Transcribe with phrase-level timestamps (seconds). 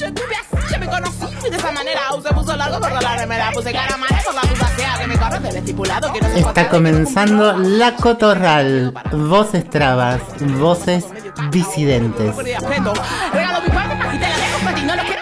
[0.00, 2.00] que me conocí de esa manera.
[2.16, 3.50] Usé puso largo por la remera.
[3.52, 6.12] Puse cara mala por la puta sea que me corre del estipulado.
[6.12, 8.94] Quiero Está comenzando La Cotorral.
[9.12, 10.20] Voces trabas,
[10.58, 11.06] voces
[11.50, 12.34] disidentes.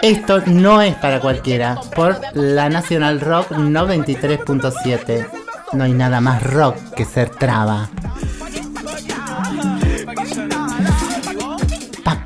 [0.01, 1.77] Esto no es para cualquiera.
[1.95, 5.27] Por la Nacional Rock 93.7.
[5.73, 7.89] No hay nada más rock que ser traba.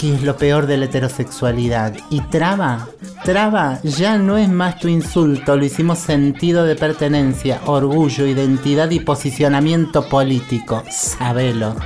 [0.03, 1.93] Paqui es lo peor de la heterosexualidad.
[2.09, 2.89] Y traba,
[3.23, 8.99] traba ya no es más tu insulto, lo hicimos sentido de pertenencia, orgullo, identidad y
[8.99, 10.83] posicionamiento político.
[10.91, 11.77] Sabelo.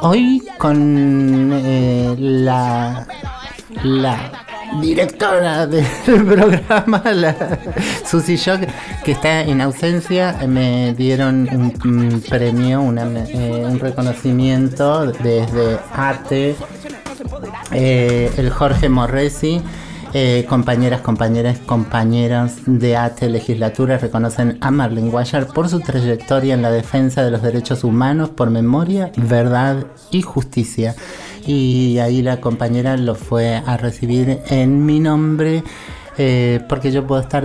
[0.00, 3.06] Hoy con eh, la
[3.82, 4.45] la
[4.80, 5.84] directora del
[6.24, 7.58] programa, la
[8.04, 8.62] Susi Shock,
[9.04, 16.56] que está en ausencia, me dieron un, premio, eh, un reconocimiento desde ATE,
[17.72, 19.62] eh, el Jorge Morresi.
[20.18, 26.62] Eh, compañeras, compañeras, compañeros de ATE Legislatura reconocen a Marlene Guayar por su trayectoria en
[26.62, 30.94] la defensa de los derechos humanos por memoria, verdad y justicia
[31.46, 35.62] y ahí la compañera lo fue a recibir en mi nombre.
[36.16, 37.44] Eh, porque yo puedo estar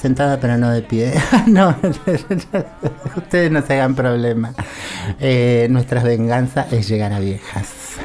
[0.00, 1.14] sentada pero no de pie.
[1.48, 1.74] no,
[3.16, 4.54] ustedes no se hagan problema.
[5.18, 7.96] Eh, nuestra venganza es llegar a viejas.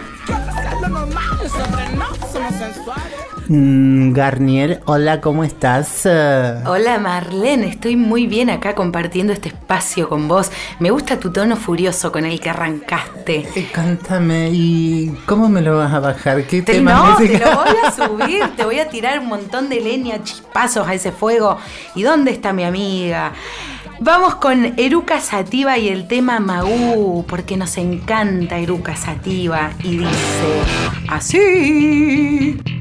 [3.50, 6.06] Mm, Garnier, hola, ¿cómo estás?
[6.06, 10.52] Hola Marlene, estoy muy bien acá compartiendo este espacio con vos.
[10.78, 13.48] Me gusta tu tono furioso con el que arrancaste.
[13.56, 16.44] Eh, cántame, ¿y cómo me lo vas a bajar?
[16.44, 19.68] ¿Qué te, tema no, te lo voy a subir, te voy a tirar un montón
[19.68, 21.58] de leña, chispazos a ese fuego.
[21.96, 23.34] ¿Y dónde está mi amiga?
[24.00, 30.62] Vamos con Eruca Sativa y el tema Magú, porque nos encanta Eruca Sativa y dice
[31.08, 32.79] así.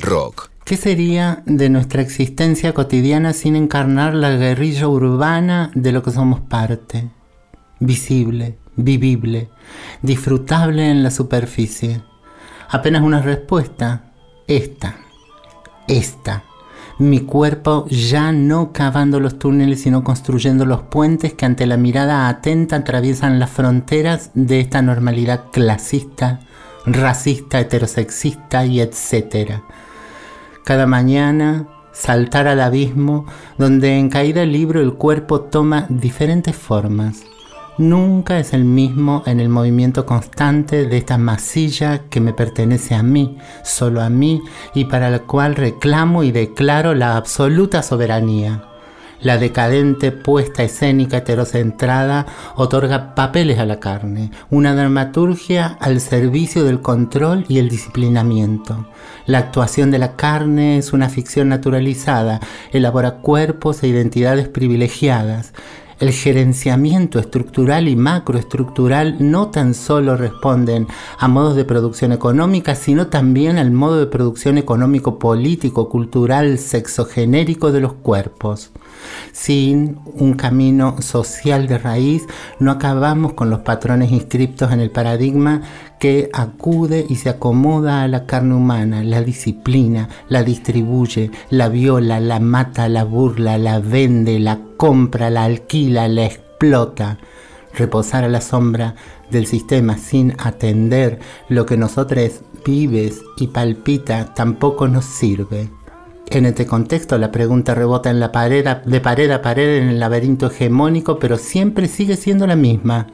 [0.00, 0.50] Rock.
[0.64, 6.40] ¿Qué sería de nuestra existencia cotidiana sin encarnar la guerrilla urbana de lo que somos
[6.40, 7.10] parte?
[7.80, 9.48] Visible, vivible,
[10.00, 12.02] disfrutable en la superficie.
[12.68, 14.12] Apenas una respuesta.
[14.46, 14.96] Esta.
[15.88, 16.44] Esta.
[16.98, 22.28] Mi cuerpo ya no cavando los túneles, sino construyendo los puentes que ante la mirada
[22.28, 26.40] atenta atraviesan las fronteras de esta normalidad clasista,
[26.92, 29.62] racista, heterosexista y etcétera
[30.68, 33.24] cada mañana saltar al abismo
[33.56, 37.22] donde en caída libro el cuerpo toma diferentes formas.
[37.78, 43.02] Nunca es el mismo en el movimiento constante de esta masilla que me pertenece a
[43.02, 44.42] mí, solo a mí,
[44.74, 48.67] y para la cual reclamo y declaro la absoluta soberanía.
[49.20, 56.80] La decadente puesta escénica heterocentrada otorga papeles a la carne, una dramaturgia al servicio del
[56.80, 58.86] control y el disciplinamiento.
[59.26, 62.38] La actuación de la carne es una ficción naturalizada,
[62.72, 65.52] elabora cuerpos e identidades privilegiadas.
[65.98, 70.86] El gerenciamiento estructural y macroestructural no tan solo responden
[71.18, 77.72] a modos de producción económica, sino también al modo de producción económico, político, cultural, sexogenérico
[77.72, 78.70] de los cuerpos.
[79.32, 82.26] Sin un camino social de raíz,
[82.58, 85.62] no acabamos con los patrones inscriptos en el paradigma
[85.98, 92.20] que acude y se acomoda a la carne humana, la disciplina, la distribuye, la viola,
[92.20, 97.18] la mata, la burla, la vende, la compra, la alquila, la explota.
[97.74, 98.94] Reposar a la sombra
[99.30, 105.77] del sistema sin atender lo que nosotros vives y palpita tampoco nos sirve.
[106.30, 109.98] En este contexto la pregunta rebota en la pared, de pared a pared en el
[109.98, 113.06] laberinto hegemónico, pero siempre sigue siendo la misma.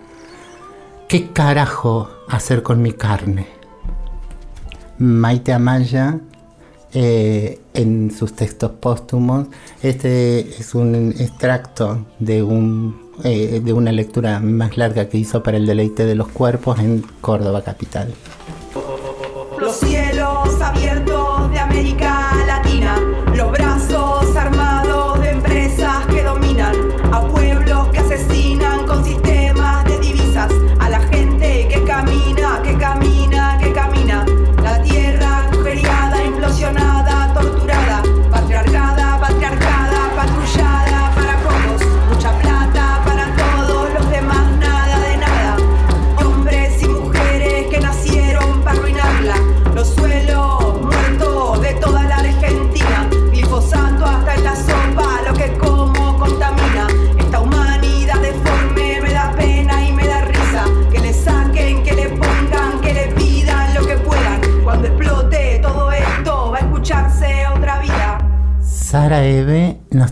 [1.08, 3.46] ¿Qué carajo hacer con mi carne?
[4.98, 6.18] Maite Amaya,
[6.92, 9.46] eh, en sus textos póstumos,
[9.82, 15.56] este es un extracto de, un, eh, de una lectura más larga que hizo para
[15.56, 18.12] el deleite de los cuerpos en Córdoba Capital.
[19.58, 21.13] Los cielos abiertos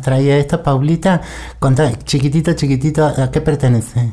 [0.01, 0.63] traía esto.
[0.63, 1.21] Paulita,
[1.59, 4.13] contá, chiquitito, chiquitito, ¿a qué pertenece?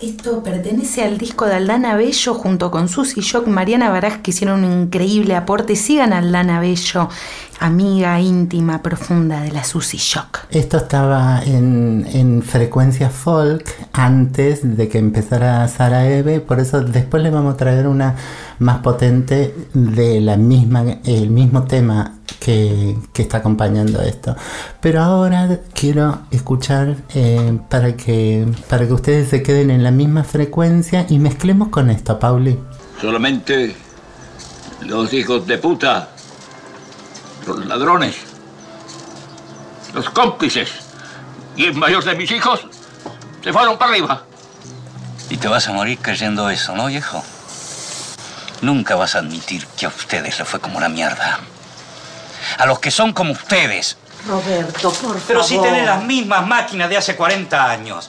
[0.00, 4.62] Esto pertenece al disco de Aldana Bello junto con Susy Shock, Mariana Baraj, que hicieron
[4.62, 5.74] un increíble aporte.
[5.74, 7.08] Sigan a Aldana Bello,
[7.60, 10.46] amiga íntima, profunda de la Susy Shock.
[10.50, 17.22] Esto estaba en, en frecuencia folk antes de que empezara Sara Eve, por eso después
[17.22, 18.14] le vamos a traer una
[18.58, 24.36] más potente de la misma, el mismo tema que, que está acompañando esto.
[24.80, 30.24] Pero ahora quiero escuchar eh, para, que, para que ustedes se queden en la misma
[30.24, 32.58] frecuencia y mezclemos con esto, Pauli.
[33.00, 33.74] Solamente
[34.86, 36.10] los hijos de puta,
[37.46, 38.16] los ladrones,
[39.94, 40.70] los cómplices
[41.56, 42.66] y el mayor de mis hijos
[43.42, 44.22] se fueron para arriba.
[45.30, 47.22] Y te vas a morir creyendo eso, ¿no, viejo?
[48.62, 51.40] Nunca vas a admitir que a ustedes les fue como una mierda.
[52.58, 53.96] A los que son como ustedes.
[54.26, 55.44] Roberto, por Pero favor.
[55.44, 58.08] si tienen las mismas máquinas de hace 40 años.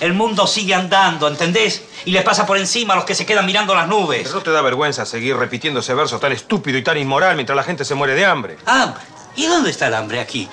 [0.00, 1.82] El mundo sigue andando, ¿entendés?
[2.04, 4.22] Y les pasa por encima a los que se quedan mirando las nubes.
[4.22, 7.56] ¿Pero no te da vergüenza seguir repitiendo ese verso tan estúpido y tan inmoral mientras
[7.56, 8.58] la gente se muere de hambre?
[8.66, 9.02] ¿Hambre?
[9.34, 10.48] ¿Y dónde está el hambre aquí?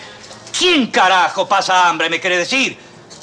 [0.58, 2.78] ¿Quién carajo pasa hambre, me quiere decir?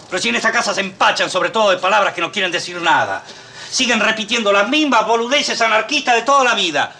[0.09, 2.81] Pero si en esta casa se empachan sobre todo de palabras que no quieren decir
[2.81, 3.25] nada.
[3.71, 6.93] Siguen repitiendo las mismas boludeces anarquistas de toda la vida.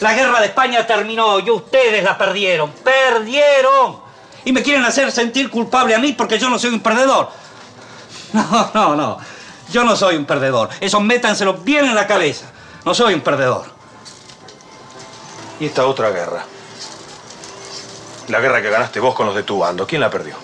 [0.00, 2.72] La guerra de España terminó y ustedes la perdieron.
[2.72, 4.00] ¡Perdieron!
[4.46, 7.30] Y me quieren hacer sentir culpable a mí porque yo no soy un perdedor.
[8.52, 9.18] No, no, no.
[9.70, 10.68] Yo no soy un perdedor.
[10.80, 12.46] Eso métanselo bien en la cabeza.
[12.84, 13.64] No soy un perdedor.
[15.60, 16.44] Y esta otra guerra.
[18.28, 19.86] La guerra que ganaste vos con los de tu bando.
[19.86, 20.34] ¿Quién la perdió?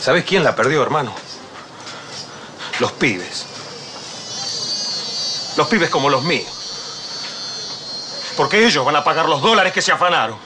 [0.00, 1.14] ¿Sabés quién la perdió, hermano?
[2.80, 3.46] Los pibes.
[5.56, 6.48] Los pibes como los míos.
[8.36, 10.36] Porque ellos van a pagar los dólares que se afanaron.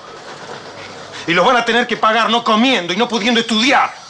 [1.29, 4.06] Y los van a tener que pagar no comiendo y no pudiendo estudiar.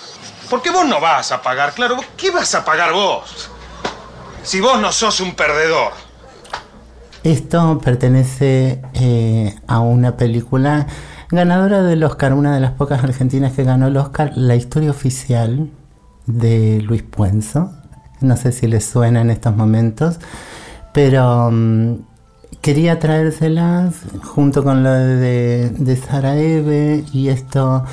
[0.48, 1.96] Porque vos no vas a pagar, claro.
[2.16, 3.50] ¿Qué vas a pagar vos?
[4.42, 5.92] Si vos no sos un perdedor.
[7.24, 10.86] Esto pertenece eh, a una película
[11.30, 15.70] ganadora del Oscar, una de las pocas argentinas que ganó el Oscar, La historia oficial
[16.26, 17.72] de Luis Puenzo.
[18.20, 20.20] No sé si les suena en estos momentos,
[20.92, 21.94] pero mm,
[22.60, 27.84] quería traérselas junto con lo de, de Sara Eve y esto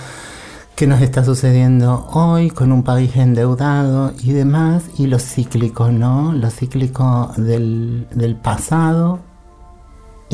[0.75, 6.33] que nos está sucediendo hoy con un país endeudado y demás, y lo cíclico, ¿no?
[6.33, 9.19] Lo cíclico del, del pasado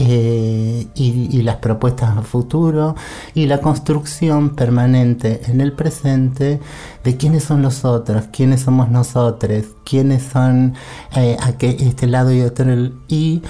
[0.02, 2.96] eh, y, las propuestas a futuro
[3.34, 6.62] y la construcción permanente en el presente
[7.04, 10.74] de quiénes son los otros, quiénes somos nosotros, quiénes son
[11.18, 12.72] eh, a que este lado y otro.
[13.10, 13.42] Y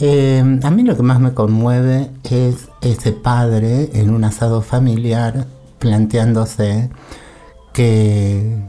[0.00, 5.46] eh, a mí lo que más me conmueve es ese padre en un asado familiar
[5.82, 6.90] planteándose
[7.72, 8.64] que,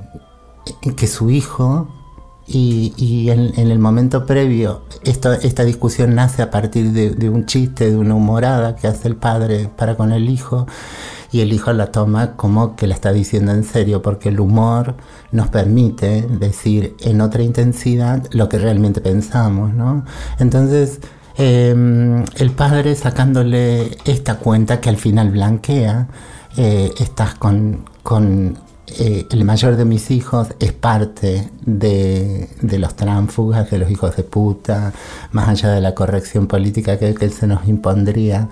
[0.97, 1.87] que su hijo
[2.45, 7.97] y, en, el momento previo, esto, esta discusión nace a partir de, un chiste, de
[7.97, 10.67] una humorada que hace el padre para con el hijo,
[11.31, 14.95] y el hijo la toma como que la está diciendo en serio, porque el humor
[15.31, 20.03] nos permite decir en otra intensidad lo que realmente pensamos, ¿no?
[20.37, 20.99] Entonces,
[21.37, 26.07] eh, el padre sacándole esta cuenta que al final blanquea,
[26.57, 28.57] eh, estás con, con
[28.99, 34.15] eh, el mayor de mis hijos es parte de, de, los tránsfugas, de los hijos
[34.15, 34.93] de puta,
[35.31, 38.49] más allá de la corrección política que, que se nos impondría.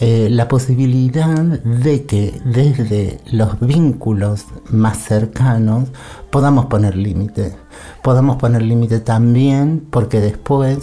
[0.00, 5.88] Eh, la posibilidad de que desde los vínculos más cercanos
[6.30, 7.54] podamos poner límite.
[8.02, 10.78] Podamos poner límite también porque después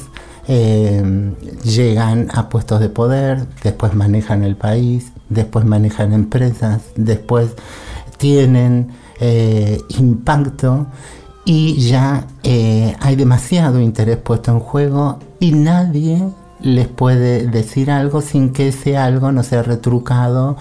[0.47, 1.33] eh,
[1.63, 7.51] llegan a puestos de poder, después manejan el país, después manejan empresas, después
[8.17, 10.87] tienen eh, impacto
[11.45, 16.23] y ya eh, hay demasiado interés puesto en juego y nadie
[16.59, 20.57] les puede decir algo sin que ese algo no sea retrucado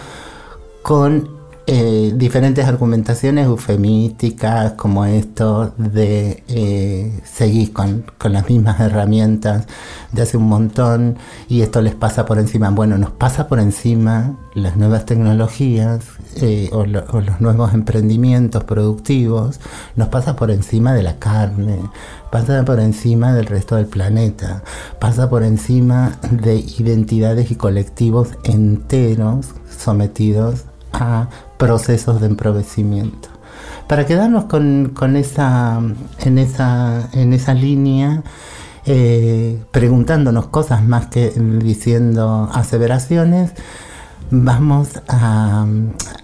[0.83, 1.40] con
[1.73, 9.69] eh, diferentes argumentaciones eufemísticas como esto de eh, seguir con, con, las mismas herramientas
[10.11, 11.17] de hace un montón
[11.49, 12.71] y esto les pasa por encima.
[12.71, 16.05] Bueno, nos pasa por encima las nuevas tecnologías
[16.43, 19.61] eh, o, lo, o, los nuevos emprendimientos productivos,
[19.95, 21.79] nos pasa por encima de la carne,
[22.33, 24.65] pasa por encima del resto del planeta,
[24.99, 31.29] pasa por encima de identidades y colectivos enteros sometidos a
[31.61, 33.29] procesos de empobrecimiento.
[33.87, 35.79] Para quedarnos con esa,
[36.19, 38.23] en, esa, en esa línea,
[38.87, 43.52] eh, preguntándonos cosas más que diciendo aseveraciones,
[44.31, 45.67] vamos a,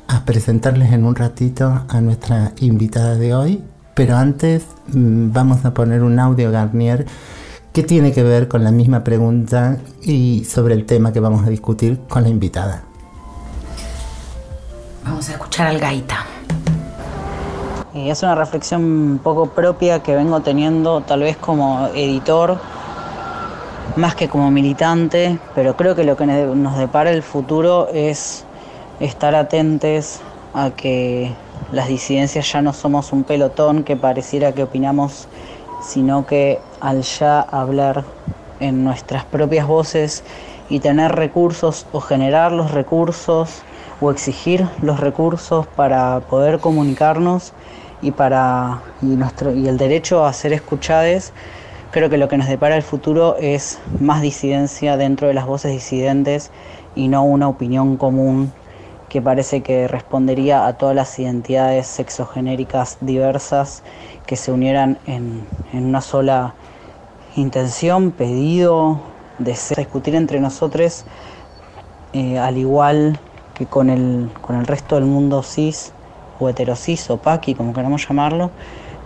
[0.09, 3.63] a, presentarles en un ratito a nuestra invitada de hoy,
[3.95, 7.05] pero antes mm, vamos a poner un audio Garnier
[7.75, 11.51] que tiene que ver con la misma pregunta y sobre el tema que vamos a
[11.51, 12.85] discutir con la invitada.
[15.07, 16.27] Vamos a escuchar al gaita.
[17.95, 22.59] Es una reflexión un poco propia que vengo teniendo tal vez como editor,
[23.95, 28.45] más que como militante, pero creo que lo que nos depara el futuro es
[28.99, 30.19] estar atentos
[30.55, 31.33] a que
[31.71, 35.29] las disidencias ya no somos un pelotón que pareciera que opinamos,
[35.83, 38.03] sino que al ya hablar
[38.59, 40.25] en nuestras propias voces
[40.69, 43.63] y tener recursos o generar los recursos
[44.01, 47.53] o exigir los recursos para poder comunicarnos
[48.03, 51.33] y para y nuestro y el derecho a ser escuchados
[51.91, 55.73] creo que lo que nos depara el futuro es más disidencia dentro de las voces
[55.73, 56.51] disidentes
[56.95, 58.53] y no una opinión común
[59.09, 63.83] que parece que respondería a todas las identidades sexogenéricas diversas
[64.27, 66.55] que se unieran en, en una sola
[67.37, 69.01] intención, pedido,
[69.39, 71.05] deseo discutir entre nosotros,
[72.13, 73.19] eh, al igual
[73.57, 75.93] que con el, con el resto del mundo cis
[76.39, 78.51] o heterocis o paqui, como queramos llamarlo,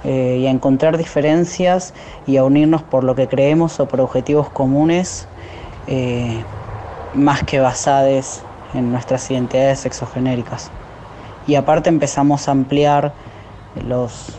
[0.03, 1.95] eh, y a encontrar diferencias
[2.27, 5.29] y a unirnos por lo que creemos o por objetivos comunes,
[5.87, 6.43] eh,
[7.15, 8.43] más que basadas
[8.75, 10.71] en nuestras identidades sexogenéricas.
[11.47, 13.13] Y aparte empezamos a ampliar
[13.87, 14.37] los,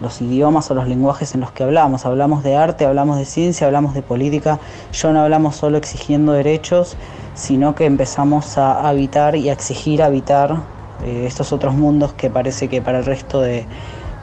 [0.00, 2.06] los idiomas o los lenguajes en los que hablamos.
[2.06, 4.58] Hablamos de arte, hablamos de ciencia, hablamos de política.
[4.92, 6.96] Yo no hablamos solo exigiendo derechos,
[7.34, 10.56] sino que empezamos a habitar y a exigir habitar
[11.04, 13.66] eh, estos otros mundos que parece que para el resto de,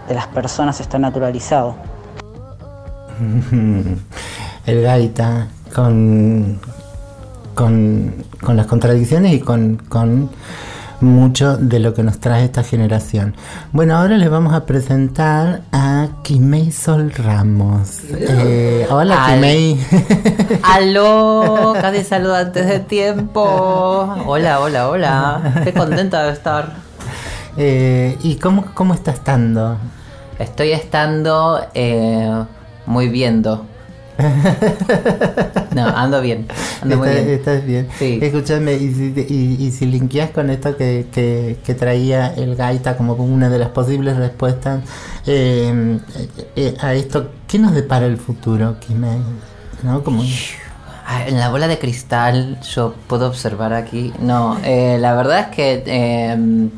[0.08, 1.76] de las personas está naturalizado.
[4.66, 6.60] el gaita con,
[7.54, 10.30] con, con las contradicciones y con, con
[11.02, 13.36] mucho de lo que nos trae esta generación.
[13.72, 18.00] Bueno, ahora les vamos a presentar a Kimei Sol Ramos.
[18.12, 19.80] Eh, hola, Al- Kimei.
[20.64, 23.42] Aló, casi saludo antes de tiempo.
[24.26, 25.62] Hola, hola, hola.
[25.64, 26.74] Qué contenta de estar.
[27.58, 29.78] Eh, ¿Y cómo, cómo está estando?
[30.38, 32.44] Estoy estando eh,
[32.86, 33.66] muy viendo.
[35.76, 36.48] No, ando bien.
[36.82, 37.36] Ando muy Estás- bien.
[37.40, 37.88] estás bien.
[37.98, 38.20] Sí.
[38.22, 42.98] Escúchame, y si, y, y si linkeas con esto que, que, que traía el Gaita
[42.98, 44.82] como una de las posibles respuestas
[45.28, 46.00] eh,
[46.56, 49.20] eh, a esto, ¿qué nos depara el futuro, Kimei?
[49.84, 50.04] ¿No?
[50.04, 50.24] Como,
[51.12, 54.14] Ah, En la bola de cristal yo puedo observar aquí.
[54.20, 55.84] No, eh, la verdad es que...
[55.86, 56.70] eh,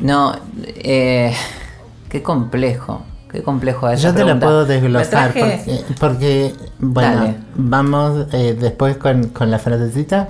[0.00, 0.36] no,
[0.66, 1.32] eh,
[2.08, 3.02] qué complejo.
[3.34, 4.00] Qué complejo es.
[4.00, 7.36] yo te la puedo desglosar traje- porque, porque, bueno, Dale.
[7.56, 10.28] vamos eh, después con, con la frasecita.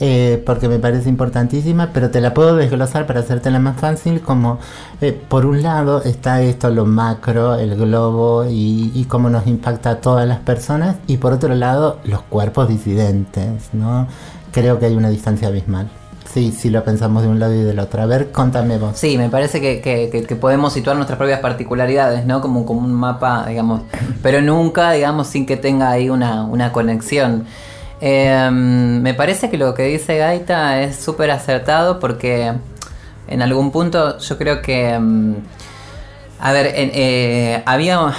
[0.00, 4.60] eh, porque me parece importantísima, pero te la puedo desglosar para hacértela más fácil, como
[5.00, 9.90] eh, por un lado está esto, lo macro, el globo y, y cómo nos impacta
[9.90, 14.06] a todas las personas, y por otro lado los cuerpos disidentes, ¿no?
[14.52, 15.88] Creo que hay una distancia abismal.
[16.38, 18.00] Sí, si lo pensamos de un lado y del otro.
[18.00, 18.96] A ver, contame vos.
[18.96, 22.40] Sí, me parece que, que- podemos situar nuestras propias particularidades, ¿no?
[22.40, 23.82] Como, como un mapa, digamos,
[24.22, 27.44] pero nunca, digamos, sin que tenga ahí una, una conexión.
[28.00, 32.52] Eh, me parece que lo que dice Gaita es súper acertado porque
[33.26, 34.96] en algún punto yo creo que...
[34.96, 35.34] mm,
[36.38, 38.12] a ver, eh, había,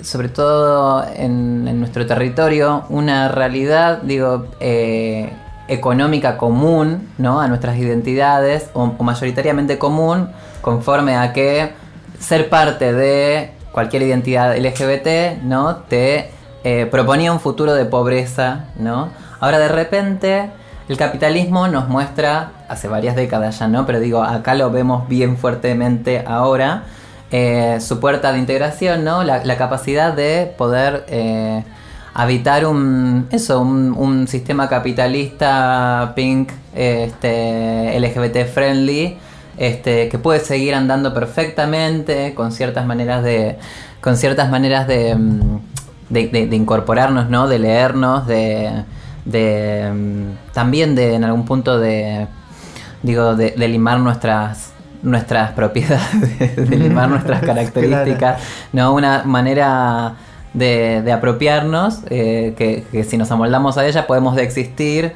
[0.00, 5.30] sobre todo en, en nuestro territorio, una realidad, digo, eh,
[5.68, 7.40] económica común, ¿no?
[7.40, 10.30] A nuestras identidades, o, mayoritariamente común,
[10.60, 11.72] conforme a que
[12.18, 15.76] ser parte de cualquier identidad LGBT, ¿no?
[15.76, 16.30] Te
[16.64, 19.10] eh, proponía un futuro de pobreza, ¿no?
[19.40, 20.50] Ahora de repente
[20.88, 23.86] el capitalismo nos muestra, hace varias décadas ya, ¿no?
[23.86, 26.84] Pero digo, acá lo vemos bien fuertemente ahora,
[27.32, 29.24] eh, su puerta de integración, ¿no?
[29.24, 31.64] La, la capacidad de poder eh,
[32.18, 39.18] habitar un, eso, un, un sistema capitalista pink, este, LGBT friendly,
[39.58, 43.58] este, que puede seguir andando perfectamente con ciertas maneras de,
[44.00, 45.58] con ciertas maneras de, mm,
[46.08, 47.48] de, de- de incorporarnos, ¿no?
[47.48, 48.70] De leernos, de,
[49.26, 52.26] de mm, también de en algún punto de
[53.02, 58.40] digo de, de limar nuestras nuestras propiedades, de limar nuestras características,
[58.72, 60.14] no una manera
[60.56, 65.12] de, de apropiarnos eh, que, que si nos amoldamos a ella podemos de existir.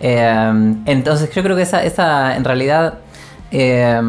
[0.00, 2.94] Eh, entonces yo creo que esa, esa en realidad
[3.50, 4.00] eh,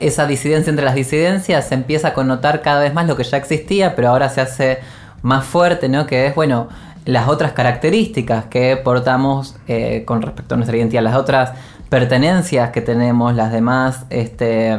[0.00, 3.36] esa disidencia entre las disidencias se empieza a connotar cada vez más lo que ya
[3.36, 4.78] existía, pero ahora se hace
[5.22, 6.06] más fuerte, ¿no?
[6.06, 6.68] Que es, bueno,
[7.04, 11.52] las otras características que portamos eh, con respecto a nuestra identidad, las otras
[11.88, 14.78] pertenencias que tenemos, las demás, este,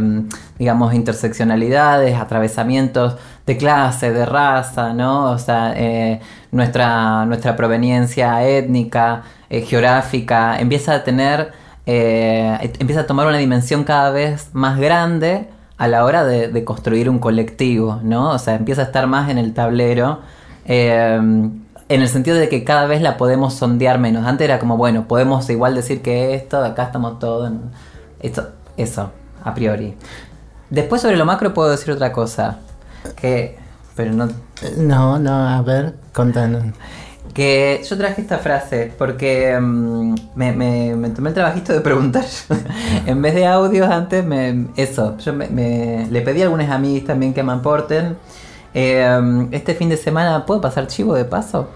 [0.58, 5.32] digamos, interseccionalidades, atravesamientos de clase, de raza, ¿no?
[5.32, 6.20] O sea, eh,
[6.52, 11.52] nuestra, nuestra proveniencia étnica, eh, geográfica, empieza a tener,
[11.86, 17.10] eh, empieza a tomar una dimensión cada vez más grande a la hora de, construir
[17.10, 18.30] un colectivo, ¿no?
[18.32, 20.20] O sea, empieza a estar más en el tablero.
[20.66, 24.26] en el sentido de que cada vez la podemos sondear menos.
[24.26, 27.52] Antes era como, bueno, podemos igual decir que esto, acá estamos todos.
[28.22, 29.12] Esto, eso,
[29.44, 29.96] a priori.
[30.70, 32.60] Después sobre lo macro puedo decir otra cosa.
[33.16, 33.58] Que.
[33.96, 34.30] Pero no.
[34.78, 36.64] No, no, a ver, contanos.
[37.34, 42.26] Que yo traje esta frase porque mm, me, me- me tomé el trabajito de preguntar.
[43.06, 45.18] en vez de audios antes, me, eso.
[45.18, 48.18] Yo me, le pedí a algunos amigos también que me aporten.
[48.74, 51.70] Eh, este fin de semana, ¿puedo pasar chivo de paso?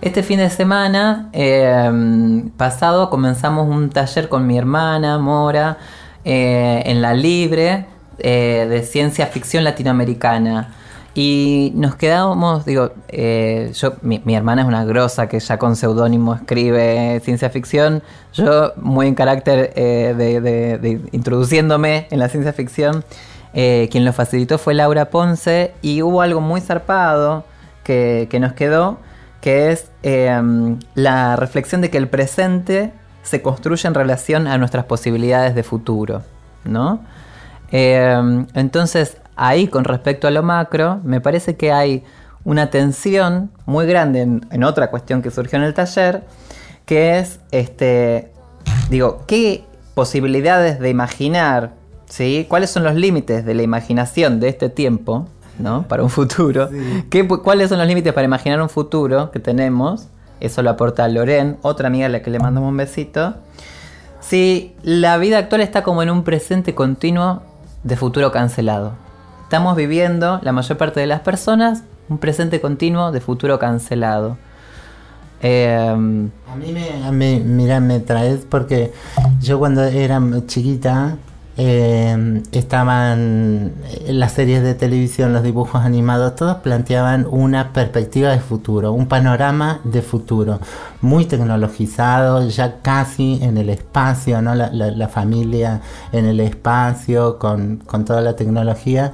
[0.00, 5.76] Este fin de semana eh, pasado comenzamos un taller con mi hermana Mora
[6.24, 7.86] eh, en la Libre
[8.22, 10.74] eh, de ciencia ficción latinoamericana.
[11.14, 16.34] Y nos quedamos, digo, eh, yo, mi, hermana es una grosa que ya con seudónimo
[16.34, 18.02] escribe ciencia ficción.
[18.32, 23.04] Yo, muy en carácter eh, de, introduciéndome en la ciencia ficción,
[23.52, 25.74] quien lo facilitó fue Laura Ponce.
[25.82, 27.44] Y hubo algo muy zarpado
[27.82, 28.98] que, que nos quedó,
[29.40, 30.40] que es eh,
[30.94, 36.22] la reflexión de que el presente se construye en relación a nuestras posibilidades de futuro,
[36.64, 37.00] ¿no?
[37.72, 42.04] Eh, entonces, ahí con respecto a lo macro, me parece que hay
[42.44, 46.24] una tensión muy grande en, en otra cuestión que surgió en el taller,
[46.86, 48.32] que es, este,
[48.88, 51.72] digo, ¿qué posibilidades de imaginar,
[52.06, 52.46] ¿sí?
[52.48, 55.26] ¿Cuáles son los límites de la imaginación de este tiempo,
[55.58, 55.82] ¿no?
[55.86, 56.70] Para un futuro.
[57.10, 60.08] ¿Qué- ¿Cuáles son los límites para imaginar un futuro que tenemos?
[60.40, 63.34] Eso lo aporta Loren, otra amiga a la que le mandamos un besito.
[64.20, 67.42] Si la vida actual está como en un presente continuo
[67.82, 68.92] de futuro cancelado.
[69.44, 74.36] Estamos viviendo, la mayor parte de las personas, un presente continuo de futuro cancelado.
[75.42, 76.72] Em, A mí
[77.12, 78.92] me, mira, me traes porque
[79.40, 81.16] yo cuando era chiquita
[81.62, 88.40] eh, estaban eh, las series de televisión, los dibujos animados, todos planteaban una perspectiva de
[88.40, 90.58] futuro, un panorama de futuro,
[91.02, 94.54] muy tecnologizado, ya casi en el espacio, ¿no?
[94.54, 99.12] La, la- la familia en el espacio, con, con toda la tecnología.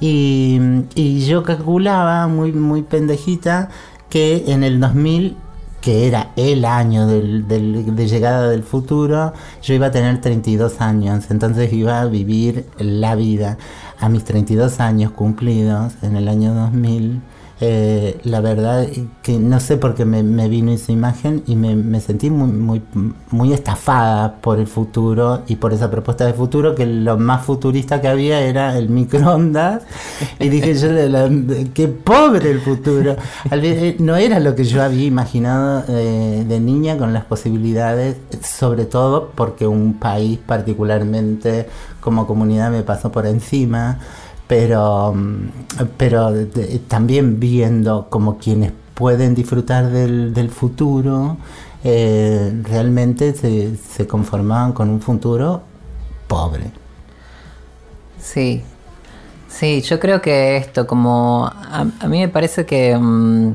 [0.00, 0.60] Y,
[0.94, 3.70] y yo calculaba, muy, muy pendejita,
[4.10, 5.36] que en el 2000
[5.80, 10.80] que era el año del- del- de llegada del futuro, yo iba a tener 32
[10.80, 13.58] años, entonces iba a vivir la vida.
[14.00, 17.20] A mis 32 años cumplidos, en el año 2000,
[17.60, 18.86] eh, la verdad
[19.22, 22.48] que no sé por qué me, me vino esa imagen y me, me sentí muy,
[22.52, 22.82] muy,
[23.30, 28.00] muy estafada por el futuro y por esa propuesta de futuro, que lo más futurista
[28.00, 29.82] que había era el microondas.
[30.38, 31.28] Y dije yo, la-
[31.74, 33.16] qué pobre el futuro.
[33.50, 38.84] Eh, No era lo que yo había imaginado eh, de niña con las posibilidades, sobre
[38.84, 41.66] todo porque un país particularmente
[42.00, 43.98] como comunidad me pasó por encima,
[44.48, 45.50] pero, mm,
[45.98, 46.32] pero
[46.88, 51.38] también viendo como quienes pueden disfrutar del, futuro,
[51.84, 55.62] eh, realmente se, se conformaban con un futuro
[56.28, 56.72] pobre.
[58.18, 58.64] Sí,
[59.48, 63.52] sí, yo creo que esto, como a, a mí me parece que mm,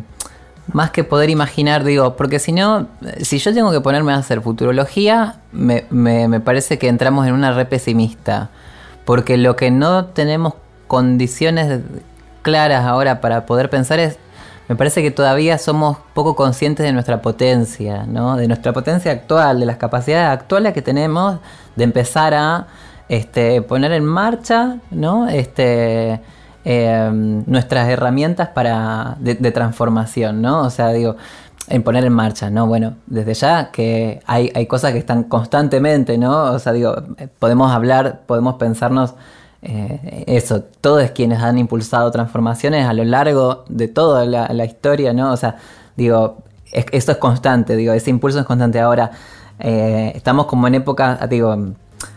[0.73, 2.87] más que poder imaginar, digo, porque si no,
[3.21, 7.33] si yo tengo que ponerme a hacer futurología, me, me- me parece que entramos en
[7.33, 8.51] una re pesimista,
[9.05, 10.55] porque lo que no tenemos
[10.93, 11.81] condiciones
[12.43, 14.19] claras ahora para poder pensar es,
[14.67, 18.35] me parece que todavía somos poco conscientes de nuestra potencia, ¿no?
[18.35, 21.39] De nuestra potencia actual, de las capacidades actuales que tenemos
[21.75, 22.67] de empezar a
[23.09, 25.27] este, poner en marcha, ¿no?
[25.27, 26.21] Este,
[26.63, 30.61] eh, nuestras herramientas para de, de transformación, ¿no?
[30.61, 31.15] O sea, digo,
[31.69, 32.67] en poner en marcha, ¿no?
[32.67, 36.51] Bueno, desde ya que hay, hay cosas que están constantemente, ¿no?
[36.51, 39.15] O sea, digo, eh, podemos hablar, podemos pensarnos
[39.63, 45.31] eh, eso, todos quienes han impulsado transformaciones a lo largo de toda la, historia, ¿no?
[45.31, 45.55] O sea,
[45.95, 46.37] digo,
[46.71, 48.79] es- esto es constante, digo, ese impulso es constante.
[48.79, 49.11] Ahora,
[49.59, 51.55] eh, estamos como en épocas, digo,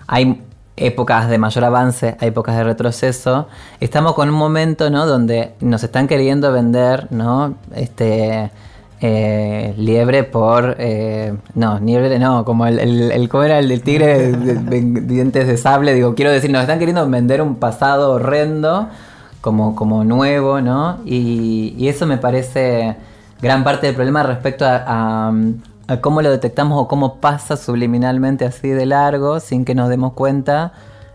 [0.06, 0.42] hay
[0.76, 3.48] épocas de mayor avance, hay épocas de retroceso.
[3.80, 5.06] Estamos con un momento, ¿no?
[5.06, 7.54] Donde nos están queriendo vender, ¿no?
[7.74, 8.50] Este
[9.00, 14.32] eh, liebre por eh, no liebre no como el, el, ¿cómo era el del tigre
[14.32, 18.88] dientes de sable digo quiero decir nos están queriendo vender un pasado horrendo
[19.42, 22.96] como, como nuevo no y, y eso me parece
[23.42, 25.32] gran parte del problema respecto a, a-
[25.88, 30.14] a cómo lo detectamos o cómo pasa subliminalmente así de largo sin que nos demos
[30.14, 30.72] cuenta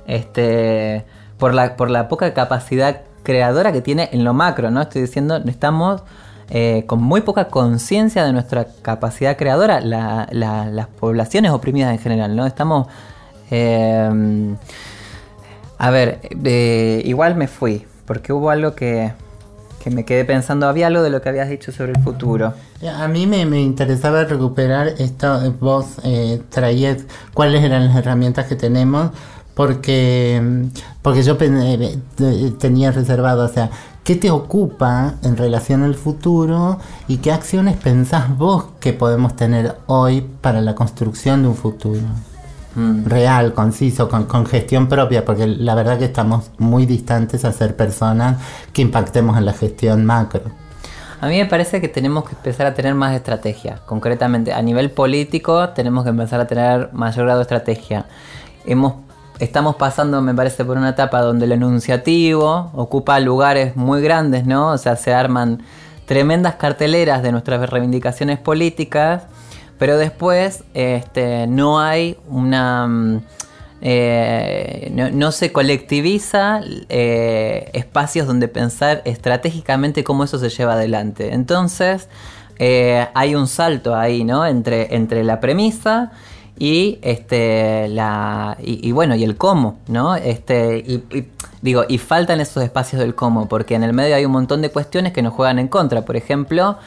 [0.08, 1.04] este
[1.38, 5.38] por la por la poca capacidad creadora que tiene en lo macro no estoy diciendo
[5.46, 6.04] estamos
[6.51, 11.99] eh, con muy poca conciencia de nuestra capacidad creadora, la- la- las poblaciones oprimidas en
[11.99, 12.45] general, ¿no?
[12.45, 12.87] Estamos...
[13.49, 14.55] eh,
[15.77, 16.19] a ver,
[17.05, 19.13] igual me fui, porque hubo algo que,
[19.83, 22.53] que me quedé pensando, había algo de lo que habías dicho sobre el futuro.
[22.95, 26.97] A mí me, interesaba recuperar esto, eh, vos eh, traías
[27.33, 29.09] cuáles eran las herramientas que tenemos,
[29.55, 30.69] porque,
[31.01, 33.71] porque yo tenía reservado, o sea,
[34.03, 39.75] ¿qué te ocupa en relación al futuro y qué acciones pensás vos que podemos tener
[39.87, 42.01] hoy para la construcción de un futuro?
[42.73, 47.75] Real, conciso, con, con gestión propia, porque la verdad que estamos muy distantes a ser
[47.75, 48.37] personas
[48.71, 50.43] que impactemos en la gestión macro.
[51.21, 53.81] A mí me parece que tenemos que empezar a tener más estrategia.
[53.85, 58.05] Concretamente, a nivel político, tenemos que empezar a tener mayor grado de estrategia.
[58.65, 58.95] Hemos,
[59.41, 64.69] estamos pasando, me parece, por una etapa donde el enunciativo ocupa lugares muy grandes, ¿no?
[64.69, 65.63] O sea, se arman
[66.06, 69.23] tremendas carteleras de nuestras reivindicaciones políticas,
[69.80, 72.88] pero después este, no hay una...
[72.88, 73.21] mm,
[73.84, 81.34] eh, no, no se colectiviza eh, espacios donde pensar estratégicamente cómo eso se lleva adelante.
[81.34, 82.08] Entonces,
[82.60, 84.45] eh, hay un salto ahí, ¿no?
[84.45, 86.12] Entre, entre la premisa
[86.62, 91.26] y este la y, bueno y el cómo no este y,
[91.63, 94.69] digo y faltan esos espacios del cómo porque en el medio hay un montón de
[94.69, 96.04] cuestiones que nos juegan en contra.
[96.04, 96.78] Por ejemplo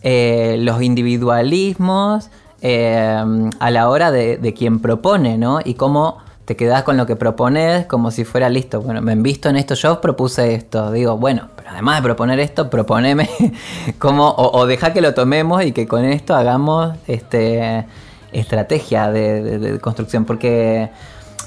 [0.00, 2.30] eh, los individualismos
[2.62, 3.22] eh,
[3.60, 7.14] a la hora de, de quien propone no y cómo te quedas con lo que
[7.14, 8.80] propones como si fuera listo.
[8.80, 10.90] Bueno me he visto en esto yo propuse esto.
[10.90, 13.28] Digo bueno pero además de proponer esto, proponeme
[13.98, 17.84] cómo, o, o deja que lo tomemos y que con esto hagamos este
[18.32, 20.24] estrategia de, construcción.
[20.24, 20.90] Porque,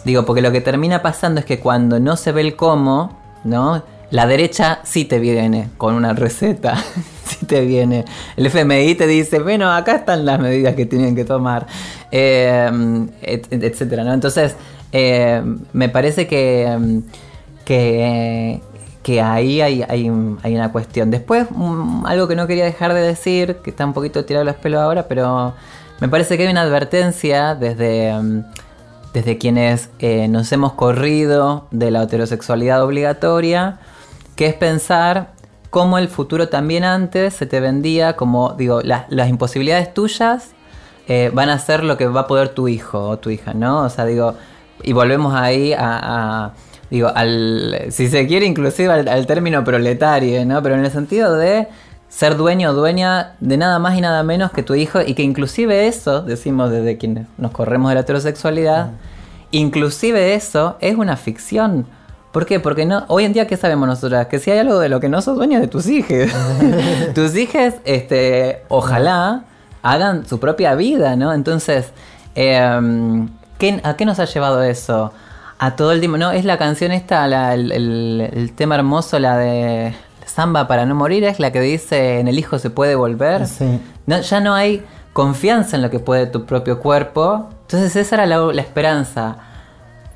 [0.05, 3.83] digo, porque lo que termina pasando es que cuando no se ve el cómo, ¿no?
[4.11, 6.75] La derecha sí te viene con una receta,
[7.25, 8.03] sí te viene.
[8.35, 11.65] El FMI te dice, bueno, acá están las medidas que tienen que tomar,
[12.11, 12.69] eh,
[13.21, 14.13] et- et- etcétera, ¿no?
[14.13, 14.55] Entonces,
[14.91, 15.41] eh,
[15.71, 16.97] me parece que, mm,
[17.63, 18.59] que,
[19.03, 20.11] que ahí hay, hay,
[20.43, 21.09] hay una cuestión.
[21.09, 24.55] Después, mm, algo que no quería dejar de decir, que está un poquito tirado los
[24.55, 25.53] pelos ahora, pero
[26.01, 28.43] me parece que hay una advertencia desde, mm,
[29.13, 33.79] desde quienes eh, nos hemos corrido de la heterosexualidad obligatoria,
[34.35, 35.31] que es pensar
[35.69, 40.49] cómo el futuro también antes se te vendía como, digo, las, imposibilidades tuyas
[41.07, 43.83] eh, van a ser lo que va a poder tu hijo o tu hija, ¿no?
[43.83, 44.33] O sea, digo,
[44.83, 46.53] y volvemos ahí a, a-
[46.89, 50.61] digo, al, si se quiere inclusive al término proletario, ¿no?
[50.63, 51.67] Pero en el sentido de
[52.13, 55.23] ser dueño o dueña de nada más y nada menos que tu hijo y que
[55.23, 58.91] inclusive eso, decimos desde quienes nos corremos de la heterosexualidad,
[59.51, 61.85] inclusive eso es una ficción.
[62.31, 62.59] ¿Por qué?
[62.59, 64.27] Porque no, hoy en día, ¿qué sabemos nosotras?
[64.27, 66.29] Que si hay algo de lo que no sos dueña de tus hijos.
[67.15, 69.43] tus hijos, este, ojalá
[69.81, 71.33] hagan su propia vida, ¿no?
[71.33, 71.91] Entonces,
[72.35, 75.11] em, ¿qué- ¿a qué nos ha llevado eso?
[75.59, 76.31] A todo el tiempo, ¿no?
[76.31, 79.93] Es la canción esta, la- el, el- el tema hermoso, la de
[80.31, 83.47] Samba para no morir, es la que dice, en el hijo se puede volver.
[83.47, 83.79] Sí.
[84.07, 87.49] No, ya no hay confianza en lo que puede tu propio cuerpo.
[87.63, 89.37] Entonces esa era la, la esperanza.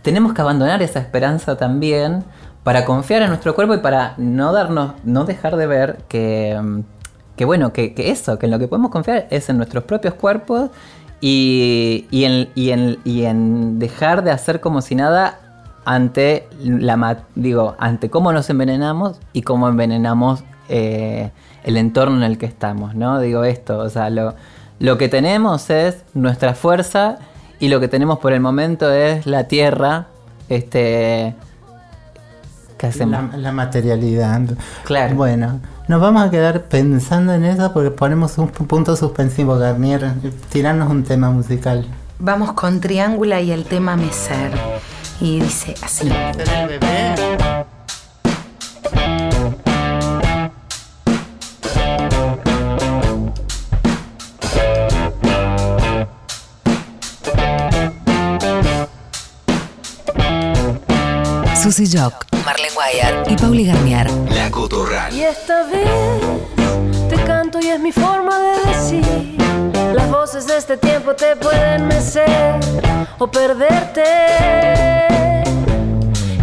[0.02, 2.24] Tenemos que abandonar esa esperanza también
[2.64, 6.80] para confiar en nuestro cuerpo y para no darnos, no dejar de ver que, mm,
[7.36, 10.14] que bueno, que, que eso, que en lo que podemos confiar es en nuestros propios
[10.16, 10.70] cuerpos
[11.22, 15.40] y, y en, y en- y en dejar de hacer como si nada
[15.86, 21.32] ante la digo, ante cómo nos envenenamos y cómo envenenamos eh,
[21.64, 23.20] el entorno en el que estamos, ¿no?
[23.20, 24.36] Digo esto, o sea, lo,
[24.80, 27.20] lo que tenemos es nuestra fuerza
[27.60, 30.08] y lo que tenemos por el momento es la tierra,
[30.50, 31.36] este,
[32.78, 33.32] ¿qué hacemos?
[33.32, 34.42] La, la materialidad.
[34.84, 35.16] Claro.
[35.16, 40.14] Bueno, nos vamos a quedar pensando en eso porque ponemos un punto suspensivo, Garnier.
[40.50, 41.86] Tirarnos un tema musical.
[42.18, 44.52] Vamos con Triángula y el tema Meser.
[45.22, 46.10] Y dice así.
[61.66, 64.08] Susy Jock, Marlene Guayar y Pauli Garnier.
[64.30, 65.12] La Cotorral.
[65.12, 65.90] Y esta vez
[67.10, 69.35] te canto y es mi forma de decir.
[70.06, 72.60] Las voces de este tiempo te pueden mecer
[73.18, 74.04] o perderte.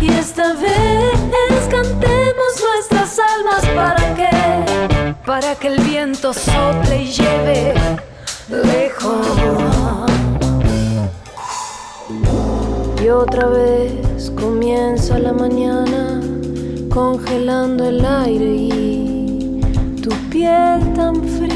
[0.01, 7.75] Y esta vez cantemos nuestras almas para que, para que el viento sople y lleve
[8.49, 9.29] lejos.
[13.01, 16.21] Y otra vez comienza la mañana
[16.93, 19.61] congelando el aire y
[20.03, 21.52] tu piel tan fría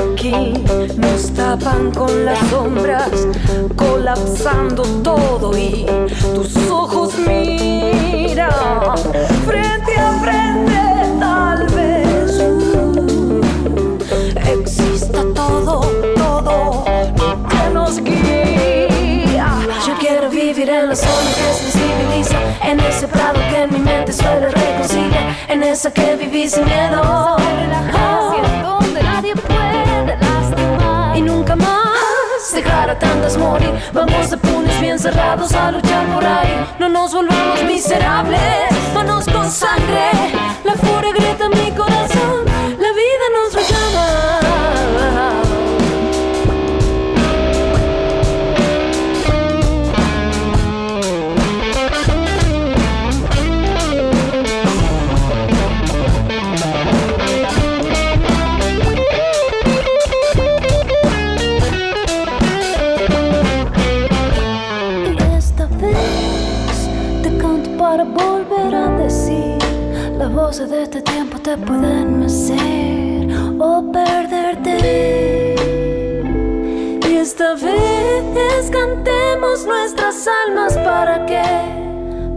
[0.00, 0.64] aquí
[0.96, 3.26] nos tapan con las sombras,
[3.76, 5.86] colapsando todo y
[6.34, 8.50] tus ojos miran
[9.44, 10.80] frente a frente,
[11.18, 13.40] tal vez uh,
[14.48, 15.80] exista todo,
[16.16, 16.84] todo
[17.18, 19.48] lo que nos guía.
[19.86, 24.12] Yo quiero vivir en la zona que sensibiliza, en ese prado que en mi mente
[24.12, 27.36] suele reconciliar, en esa que viví sin miedo.
[28.62, 29.69] donde nadie puede
[31.20, 33.72] y nunca más dejar a tantas morir.
[33.92, 36.66] Vamos de puños bien cerrados a luchar por ahí.
[36.78, 38.40] No nos volvamos miserables,
[38.94, 40.10] manos con sangre.
[40.64, 42.19] La furia grita en mi corazón,
[67.90, 69.58] para volver a decir
[70.16, 74.76] Las voces de este tiempo te pueden mecer o perderte
[77.08, 81.42] Y esta vez cantemos nuestras almas para que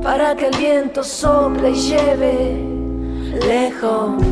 [0.02, 2.34] Para que el viento sople y lleve
[3.48, 4.24] lejos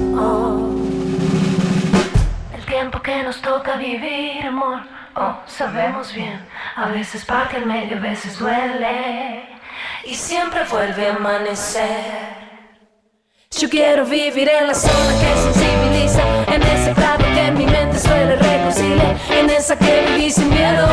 [2.67, 4.79] tiempo que nos toca vivir, amor.
[5.15, 6.39] Oh, sabemos bien,
[6.77, 9.60] a veces parte el medio, a veces duele.
[10.03, 12.41] Y siempre vuelve a amanecer.
[13.59, 18.35] Yo quiero vivir en la zona que sensibiliza, en ese prado que mi mente suele
[18.35, 20.87] reconciliar, en esa que viví sin miedo.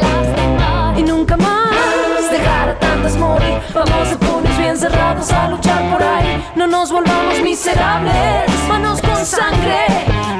[0.00, 0.98] Lastimar.
[0.98, 3.60] Y nunca más dejar a tantas morir.
[3.74, 6.42] Vamos de puños bien cerrados a luchar por ahí.
[6.56, 9.86] No nos volvamos miserables, manos con sangre.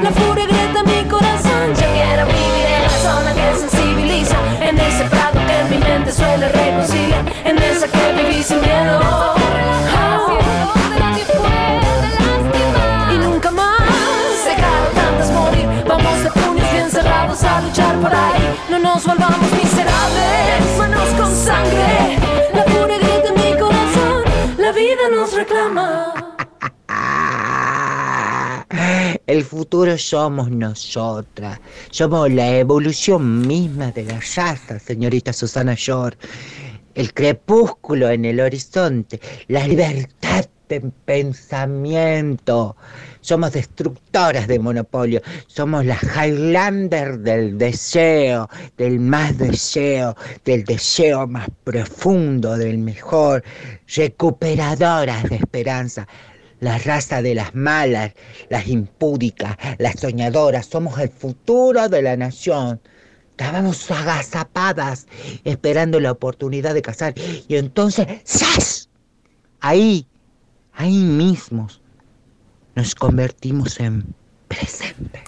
[0.02, 1.74] La furia grita mi corazón.
[1.74, 2.61] Yo quiero vivir
[7.58, 9.00] esa que viví sin miedo.
[13.12, 14.56] Y nunca más a
[14.94, 15.66] tantas morir.
[15.88, 18.58] Vamos de puños bien cerrados a luchar por ahí.
[18.70, 22.18] No nos volvamos miserables, manos con sangre.
[22.54, 24.22] La furia grita en mi corazón,
[24.58, 26.14] la vida nos reclama.
[29.26, 31.60] El futuro somos nosotras.
[31.90, 36.16] Somos la evolución misma de la raza, señorita Susana Shore.
[36.94, 42.76] El crepúsculo en el horizonte, la libertad de pensamiento.
[43.20, 45.22] Somos destructoras de monopolio.
[45.46, 53.42] Somos las Highlander del deseo, del más deseo, del deseo más profundo, del mejor.
[53.94, 56.06] Recuperadoras de esperanza
[56.62, 58.12] la raza de las malas,
[58.48, 62.80] las impúdicas, las soñadoras, somos el futuro de la nación.
[63.32, 65.06] Estábamos agazapadas
[65.44, 67.14] esperando la oportunidad de casar
[67.48, 68.88] y entonces, ¡zas!
[69.60, 70.06] Ahí,
[70.74, 71.80] ahí mismos,
[72.74, 74.14] nos convertimos en
[74.48, 75.22] presente.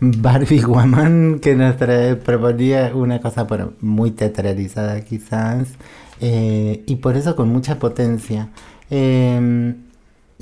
[0.00, 1.76] Barbie Guamán que nos
[2.24, 5.68] proponía una cosa bueno, muy teatralizada quizás
[6.20, 8.48] eh, y por eso con mucha potencia.
[8.90, 9.74] Eh,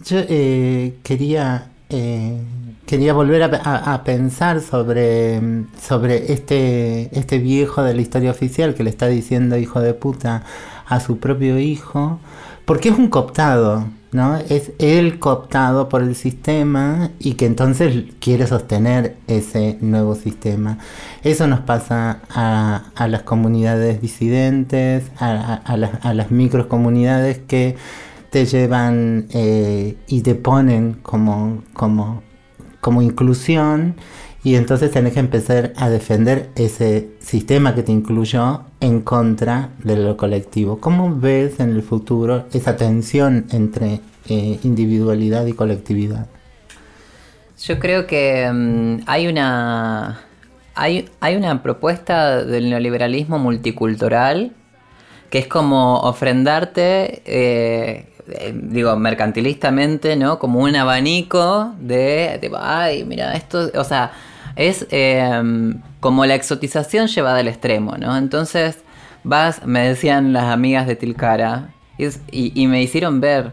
[0.05, 2.39] yo eh, quería eh,
[2.87, 5.41] quería volver a, pensar sobre,
[5.81, 10.45] sobre este, este viejo de la historia oficial que le está diciendo hijo de puta
[10.87, 12.19] a su propio hijo,
[12.65, 14.37] porque es un cooptado, ¿no?
[14.49, 20.79] Es él cooptado por el sistema y que entonces quiere sostener ese nuevo sistema.
[21.25, 27.39] Eso nos pasa a, a las comunidades disidentes, a, a- a las, a las microcomunidades
[27.39, 27.77] que
[28.31, 32.23] te llevan eh, y te ponen como, como,
[32.81, 33.97] como inclusión
[34.45, 39.97] y entonces tenés que empezar a defender ese sistema que te incluyó en contra de
[39.97, 40.79] lo colectivo.
[40.79, 46.27] ¿Cómo ves en el futuro esa tensión entre eh, individualidad y colectividad?
[47.61, 50.21] Yo creo que mm, hay una
[50.75, 54.53] hay, hay una propuesta del neoliberalismo multicultural
[55.29, 60.39] que es como ofrendarte, eh, eh, digo, mercantilistamente, ¿no?
[60.39, 64.13] Como un abanico de, tipo, ay, mira, esto, o sea,
[64.57, 68.17] es eh, como la exotización llevada al extremo, ¿no?
[68.17, 68.79] Entonces,
[69.25, 73.53] vas, me decían las amigas de Tilcara, y, y- y me hicieron ver,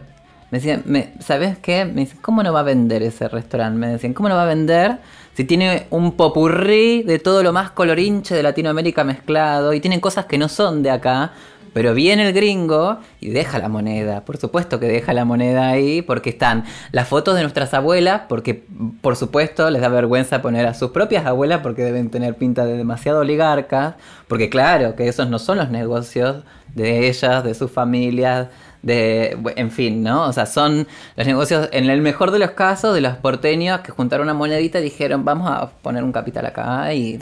[0.50, 1.84] me decían, me- ¿sabes qué?
[1.84, 3.78] Me dicen, ¿cómo no va a vender ese restaurante?
[3.78, 4.98] Me decían, ¿cómo no va a vender
[5.34, 10.26] si tiene un popurrí de todo lo más colorinche de Latinoamérica mezclado y tienen cosas
[10.26, 11.32] que no son de acá?
[11.76, 14.24] Pero viene el gringo y deja la moneda.
[14.24, 18.64] Por supuesto que deja la moneda ahí porque están las fotos de nuestras abuelas, porque
[19.02, 22.78] por supuesto les da vergüenza poner a sus propias abuelas porque deben tener pinta de
[22.78, 23.96] demasiado oligarcas.
[24.26, 28.48] Porque claro, que esos no son los negocios de ellas, de sus familias,
[28.80, 30.28] de, en fin, ¿no?
[30.28, 33.92] O sea, son los negocios, en el mejor de los casos, de los porteños que
[33.92, 37.18] juntaron una monedita y dijeron, vamos a poner un capital acá y...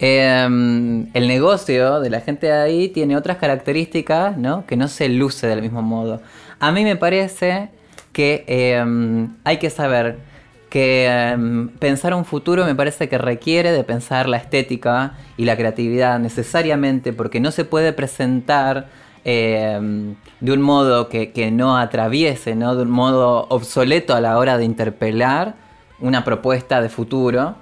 [0.00, 0.44] Eh,
[1.12, 4.64] el negocio de la gente ahí tiene otras características, ¿no?
[4.66, 6.20] Que no se luce del mismo modo.
[6.60, 7.70] A mí me parece
[8.12, 10.18] que eh, hay que saber
[10.70, 11.36] que eh,
[11.78, 17.12] pensar un futuro me parece que requiere de pensar la estética y la creatividad necesariamente,
[17.12, 18.88] porque no se puede presentar
[19.24, 22.74] de un modo que, que no atraviese, ¿no?
[22.74, 25.54] De un modo obsoleto a la hora de interpelar
[26.00, 27.56] una propuesta de futuro.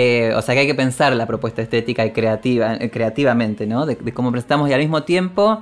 [0.00, 3.84] Eh, o sea que hay que pensar la propuesta estética y creativa, creativamente, ¿no?
[3.84, 5.60] De, cómo presentamos y al mismo tiempo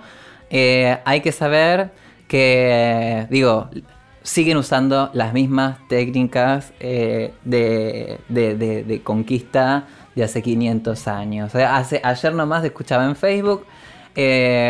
[0.50, 1.92] eh, hay que saber
[2.28, 3.70] que, digo,
[4.22, 11.54] siguen usando las mismas técnicas eh, de, conquista de hace 500 años.
[11.54, 13.64] O sea, hace, ayer nomás escuchaba en Facebook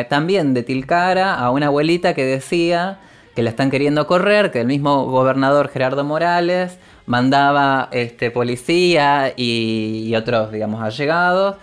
[0.09, 3.01] también de Tilcara a una abuelita que decía
[3.35, 10.05] que la están queriendo correr, que el mismo gobernador Gerardo Morales mandaba este, policía y,
[10.09, 11.57] y otros, digamos, allegados,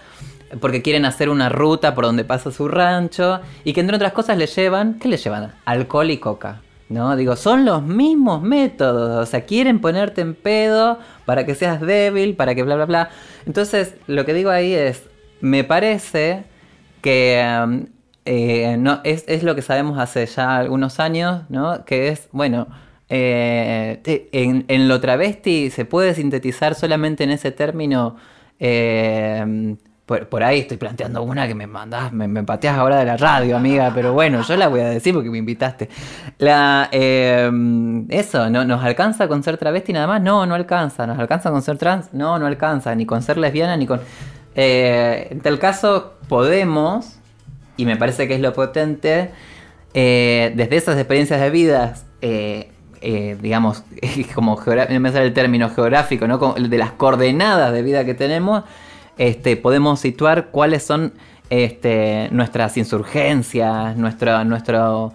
[0.59, 4.37] porque quieren hacer una ruta por donde pasa su rancho, y que entre otras cosas
[4.37, 5.53] le llevan, ¿qué le llevan?
[5.65, 6.61] Alcohol y coca.
[6.89, 7.15] ¿no?
[7.15, 12.35] Digo, son los mismos métodos, o sea, quieren ponerte en pedo para que seas débil,
[12.35, 13.09] para que bla, bla, bla.
[13.45, 15.03] Entonces, lo que digo ahí es,
[15.41, 16.45] me parece
[17.01, 17.85] que um,
[18.25, 21.83] eh, no, es, es lo que sabemos hace ya algunos años, ¿no?
[21.85, 22.67] Que es, bueno,
[23.15, 28.15] eh, en, lo travesti se puede sintetizar solamente en ese término.
[28.59, 33.55] eh, por, ahí estoy planteando una que me mandás, me, me ahora de la radio,
[33.55, 35.89] amiga, pero bueno, yo la voy a decir porque me invitaste.
[36.39, 37.51] Eh,
[38.09, 40.21] eso, ¿no, ¿nos alcanza con ser travesti nada más?
[40.21, 41.07] No, no alcanza.
[41.07, 42.13] ¿Nos alcanza con ser trans?
[42.13, 42.93] No, no alcanza.
[42.95, 44.01] Ni con ser lesbiana, ni con...
[44.55, 47.19] En tal caso, podemos,
[47.77, 49.31] y me parece que es lo potente,
[49.93, 52.05] desde esas experiencias de vidas,
[53.03, 53.83] eh, digamos,
[54.35, 56.39] como me sale el término geográfico, ¿no?
[56.39, 58.63] Como de las coordenadas de vida que tenemos,
[59.17, 61.13] este, podemos situar cuáles son
[61.49, 65.13] este, nuestras insurgencias, nuestro, nuestro,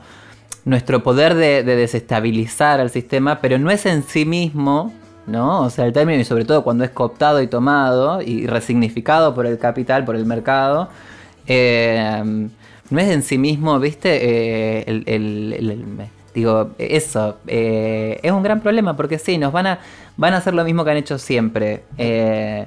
[0.66, 4.92] nuestro poder de, de desestabilizar al sistema, pero no es en sí mismo,
[5.26, 5.62] ¿no?
[5.62, 9.46] O sea, el término, y sobre todo cuando es cooptado y tomado y resignificado por
[9.46, 10.90] el capital, por el mercado,
[11.46, 12.22] eh,
[12.90, 14.10] no es en sí mismo, ¿viste?
[14.22, 16.08] Eh, el-
[16.38, 19.78] digo, eso, eh, es un gran problema porque sí, nos van a,
[20.16, 21.84] van a hacer lo mismo que han hecho siempre.
[21.98, 22.66] Eh,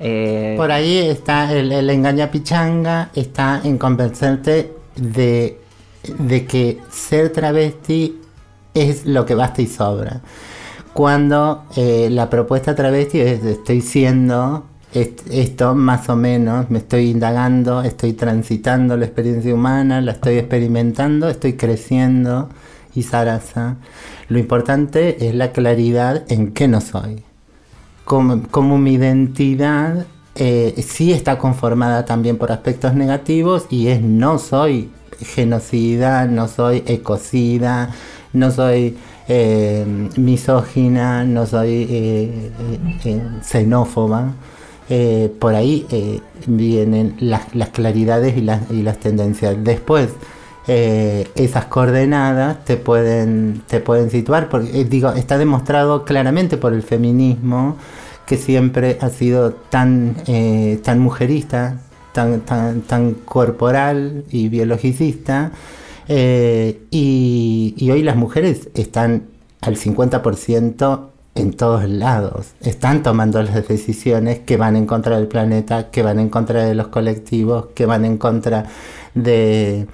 [0.00, 5.58] eh, Por ahí está el, el engaña pichanga, está en convencerte de,
[6.18, 8.20] de que ser travesti
[8.72, 10.20] es lo que basta y sobra.
[10.92, 17.82] Cuando la propuesta travesti es estoy siendo est- esto más o menos, me estoy indagando,
[17.82, 22.48] estoy transitando la experiencia humana, la estoy experimentando, estoy creciendo
[22.94, 23.76] y zaraza.
[24.28, 27.22] Lo importante es la claridad en qué no soy
[28.04, 34.38] como, como mi identidad eh, sí está conformada también por aspectos negativos y es no
[34.38, 34.90] soy
[35.20, 37.90] genocida, no soy ecocida,
[38.32, 38.96] no soy
[39.28, 39.86] eh,
[40.16, 42.52] misógina, no soy eh,
[43.04, 44.34] eh, xenófoba.
[45.38, 45.86] Por ahí
[46.46, 49.56] vienen las, claridades y las tendencias.
[49.64, 50.10] Después,
[50.66, 56.72] eh, esas coordenadas te pueden, te pueden situar, porque eh, digo, está demostrado claramente por
[56.72, 57.76] el feminismo
[58.26, 61.80] que siempre ha sido tan, eh, tan mujerista,
[62.12, 65.52] tan, tan, tan corporal y biologicista,
[66.08, 69.24] y hoy las mujeres están
[69.60, 71.00] al 50%
[71.34, 76.20] en todos lados, están tomando las decisiones que van en contra del planeta, que van
[76.20, 78.66] en contra de los colectivos, que van en contra
[79.14, 79.86] de,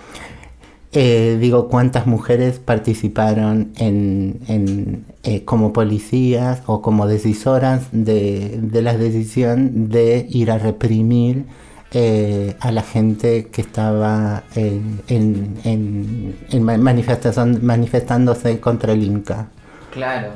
[0.93, 8.97] eh, digo, cuántas mujeres participaron en, en, eh, como policías o como decisoras de, la
[8.97, 11.47] decisión de ir a reprimir
[11.93, 19.03] eh, a la gente que estaba en, en- en- en ma- manifestación, manifestándose contra el
[19.05, 19.49] Inca.
[19.91, 20.35] Claro,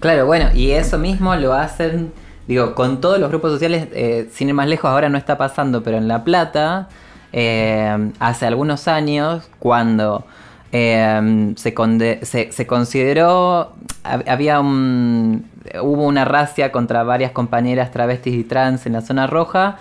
[0.00, 2.12] claro, bueno, y eso mismo lo hacen,
[2.46, 5.82] digo, con todos los grupos sociales, eh, sin ir más lejos, ahora no está pasando,
[5.82, 6.88] pero en La Plata,
[7.32, 10.24] eh, hace algunos años, cuando
[10.72, 13.72] eh, se, conde- se, consideró,
[14.04, 15.44] hab- había un,
[15.82, 19.76] hubo una racia contra varias compañeras travestis y trans en la zona roja,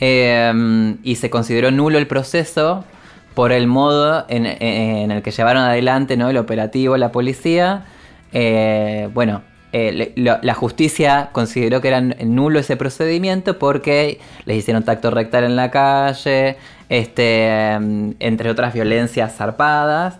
[0.00, 2.84] eh, y se consideró nulo el proceso
[3.34, 6.28] por el modo en, el que llevaron adelante ¿no?
[6.30, 7.82] el operativo, la policía.
[8.32, 9.42] Eh, bueno,
[9.72, 15.56] eh, la justicia consideró que era nulo ese procedimiento porque les hicieron tacto rectal en
[15.56, 16.56] la calle,
[16.88, 20.18] este, mm, entre otras violencias zarpadas.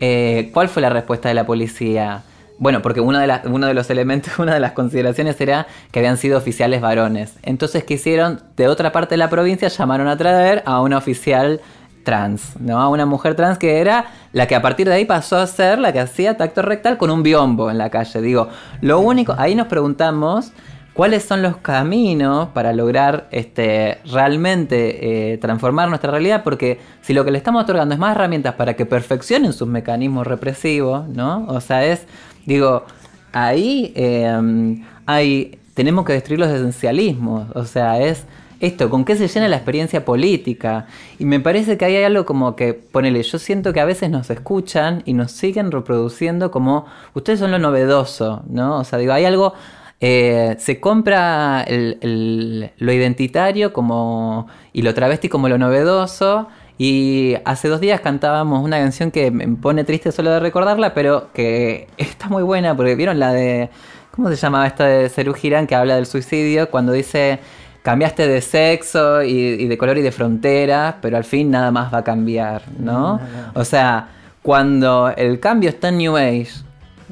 [0.00, 2.22] Eh, ¿Cuál fue la respuesta de la policía?
[2.58, 5.98] Bueno, porque uno de, las- uno de los elementos, una de las consideraciones era que
[6.00, 7.34] habían sido oficiales varones.
[7.42, 8.40] Entonces, ¿qué hicieron?
[8.56, 11.60] De otra parte de la provincia llamaron a traer a una oficial
[12.04, 12.80] trans, ¿no?
[12.80, 15.78] A una mujer trans que era la que a partir de ahí pasó a ser
[15.80, 18.20] la que hacía tacto rectal con un biombo en la calle.
[18.22, 18.48] Digo,
[18.80, 20.52] lo único, ahí nos preguntamos
[20.96, 27.24] cuáles son los caminos para lograr este, realmente eh, transformar nuestra realidad, porque si lo
[27.24, 31.46] que le estamos otorgando es más herramientas para que perfeccionen sus mecanismos represivos, ¿no?
[31.48, 32.06] O sea, es,
[32.46, 32.84] digo,
[33.32, 38.24] ahí eh, hay, tenemos que destruir los esencialismos, o sea, es
[38.58, 40.86] esto, con qué se llena la experiencia política.
[41.18, 44.08] Y me parece que ahí hay algo como que, ponele, yo siento que a veces
[44.08, 48.78] nos escuchan y nos siguen reproduciendo como, ustedes son lo novedoso, ¿no?
[48.78, 49.52] O sea, digo, hay algo,
[50.00, 56.48] eh, se compra el- el- lo identitario como, y lo travesti como lo novedoso.
[56.78, 61.32] Y hace dos días cantábamos una canción que me pone triste solo de recordarla, pero
[61.32, 63.70] que está muy buena, porque vieron la de,
[64.10, 66.70] ¿cómo se llamaba esta de Cerú Girán que habla del suicidio?
[66.70, 67.38] Cuando dice,
[67.82, 71.92] cambiaste de sexo y, y de color y de frontera, pero al fin nada más
[71.94, 73.18] va a cambiar, ¿no?
[73.54, 74.08] O sea,
[74.42, 76.48] cuando el cambio está en New Age,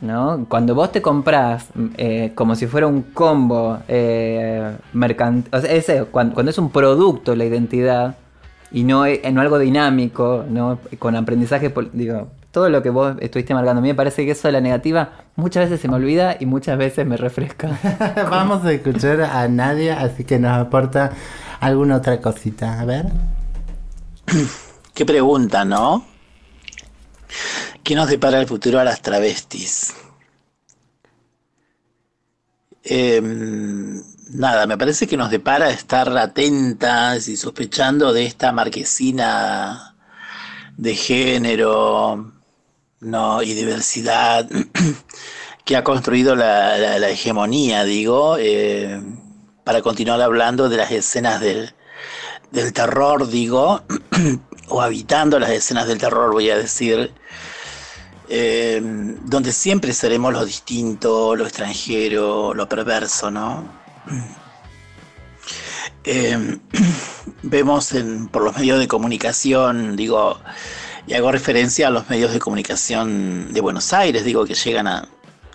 [0.00, 0.46] ¿no?
[0.48, 1.66] Cuando vos te comprás
[1.96, 6.70] eh, como si fuera un combo eh, mercantil, o sea, ese, cuando, cuando es un
[6.70, 8.16] producto la identidad
[8.72, 10.78] y no, es- no algo dinámico, ¿no?
[10.98, 14.46] Con aprendizaje, digo, todo lo que vos estuviste marcando, a mí me parece que eso
[14.48, 17.68] de la negativa muchas veces se me olvida y muchas veces me refresca.
[18.30, 21.10] Vamos a escuchar a Nadia, así que nos aporta
[21.60, 22.80] alguna otra cosita.
[22.80, 23.06] A ver.
[24.94, 26.04] Qué pregunta, ¿no?
[27.82, 29.94] ¿Qué nos depara el futuro a las travestis?
[32.82, 39.94] Em, nada, me parece que nos depara estar atentas y sospechando de esta marquesina
[40.76, 42.32] de género
[43.00, 44.48] no, y diversidad
[45.64, 49.00] que ha construido la, hegemonía, digo, eh,
[49.62, 51.74] para continuar hablando de las escenas del,
[52.50, 53.82] del terror, digo,
[54.68, 57.12] o habitando las escenas del terror, voy a decir,
[58.28, 58.80] eh,
[59.24, 63.64] donde siempre seremos lo distinto, lo extranjero, lo perverso, ¿no?
[66.06, 66.58] Eh,
[67.42, 70.38] vemos en- por los medios de comunicación, digo,
[71.06, 75.08] y hago referencia a los medios de comunicación de Buenos Aires, digo, que llegan a,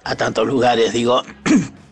[0.04, 1.22] a tantos lugares, digo,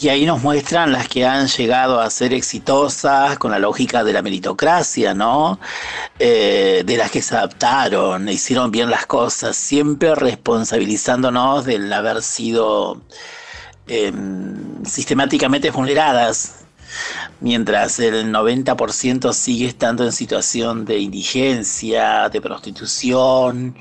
[0.00, 4.12] y ahí nos muestran las que han llegado a ser exitosas con la lógica de
[4.12, 5.58] la meritocracia, ¿no?
[6.18, 13.00] Eh, de las que se adaptaron, hicieron bien las cosas, siempre responsabilizándonos del haber sido
[13.86, 16.56] em, sistemáticamente vulneradas,
[17.40, 23.76] mientras el 90% sigue estando en situación de indigencia, de prostitución,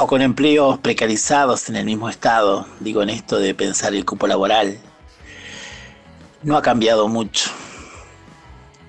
[0.00, 4.26] o con empleos precarizados en el mismo estado, digo en esto de pensar el cupo
[4.26, 4.78] laboral,
[6.42, 7.50] no ha cambiado mucho.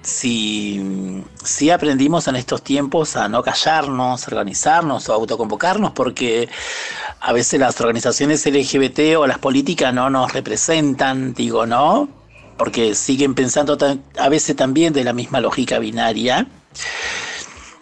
[0.01, 6.49] Si, si aprendimos en estos tiempos a no callarnos, organizarnos o autoconvocarnos, porque
[7.19, 12.07] a veces las organizaciones LGBT o las políticas no nos representan, digo, ¿no?
[12.57, 13.77] Porque siguen pensando
[14.17, 16.47] a veces también de la misma lógica binaria.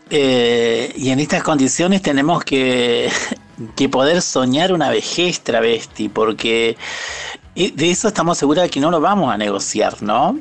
[0.09, 3.11] Eh, y en estas condiciones tenemos que,
[3.75, 6.77] que poder soñar una vejez travesti, porque
[7.55, 10.39] de eso estamos seguros de que no lo vamos a negociar, ¿no?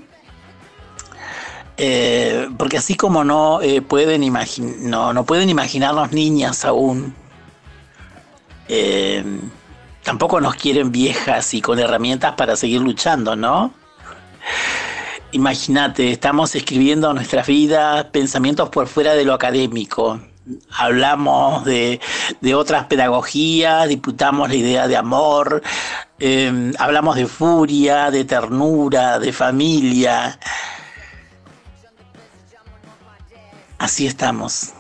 [1.80, 4.32] Eh, porque así como no, eh, pueden
[4.80, 7.14] no, no pueden imaginarnos niñas aún,
[8.66, 9.24] eh,
[10.02, 13.72] tampoco nos quieren viejas y con herramientas para seguir luchando, ¿no?
[15.32, 20.18] Imagínate, estamos escribiendo nuestras vidas, pensamientos por fuera de lo académico.
[20.70, 22.00] Hablamos de,
[22.40, 25.62] de otras pedagogías, disputamos la idea de amor,
[26.18, 30.38] eh, hablamos de furia, de ternura, de familia.
[33.78, 34.72] Así estamos.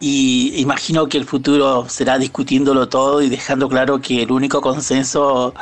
[0.00, 5.54] Y imagino que el futuro será discutiéndolo todo y dejando claro que el único consenso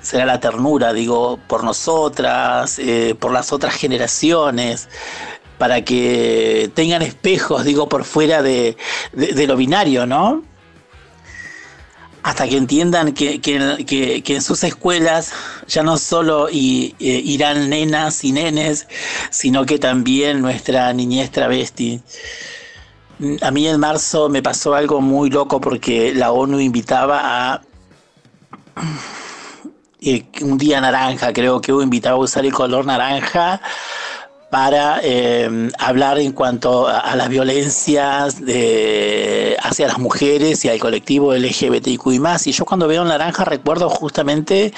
[0.00, 4.88] será la ternura, digo, por nosotras, eh, por las otras generaciones,
[5.58, 8.76] para que tengan espejos, digo, por fuera de,
[9.46, 10.42] lo binario, ¿no?
[12.22, 13.84] Hasta que entiendan que, que-
[14.24, 15.32] que- en sus escuelas
[15.66, 18.86] ya no solo eh, irán nenas y nenes,
[19.30, 22.00] sino que también nuestra niñez travesti.
[23.40, 27.20] A mí en marzo me pasó algo muy loco porque la ONU invitaba
[27.52, 27.62] a
[30.00, 33.60] eh, un día naranja, creo que invitaba a usar el color naranja
[34.52, 41.32] para eh, hablar en cuanto a, las violencias de, hacia las mujeres y al colectivo
[41.34, 42.20] LGBTIQI+.
[42.44, 44.74] Y yo cuando veo naranja recuerdo justamente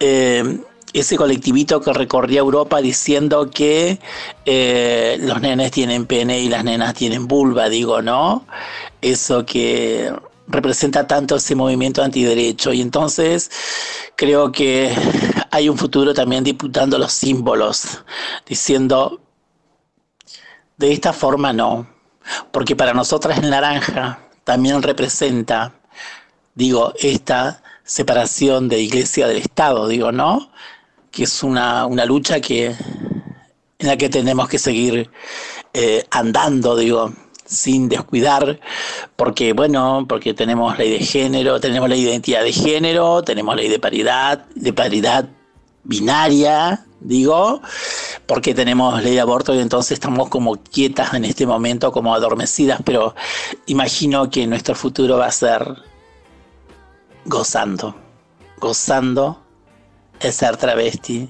[0.00, 0.60] eh,
[0.92, 4.00] ese colectivito que recorría Europa diciendo que
[4.44, 8.46] eh, los nenes tienen pene y las nenas tienen vulva, digo, ¿no?
[9.00, 10.12] Eso que
[10.48, 12.72] representa tanto ese movimiento antiderecho.
[12.72, 13.50] Y entonces
[14.16, 14.92] creo que
[15.50, 18.02] hay un futuro también disputando los símbolos,
[18.46, 19.20] diciendo,
[20.76, 21.86] de esta forma no,
[22.50, 25.74] porque para nosotras el naranja también representa,
[26.54, 30.50] digo, esta separación de iglesia del Estado, digo, ¿no?
[31.10, 35.10] Que es una, una lucha que, en la que tenemos que seguir
[35.72, 37.12] eh, andando, digo,
[37.50, 38.60] sin descuidar,
[39.16, 43.78] porque bueno, porque tenemos ley de género, tenemos de identidad de género, tenemos ley de
[43.80, 45.28] paridad, de paridad
[45.82, 47.60] binaria, digo,
[48.26, 52.80] porque tenemos ley de aborto y entonces estamos como quietas en este momento, como adormecidas,
[52.84, 53.14] pero
[53.66, 55.76] imagino que nuestro futuro va a ser
[57.24, 57.96] gozando,
[58.58, 59.40] gozando
[60.20, 61.28] el ser travesti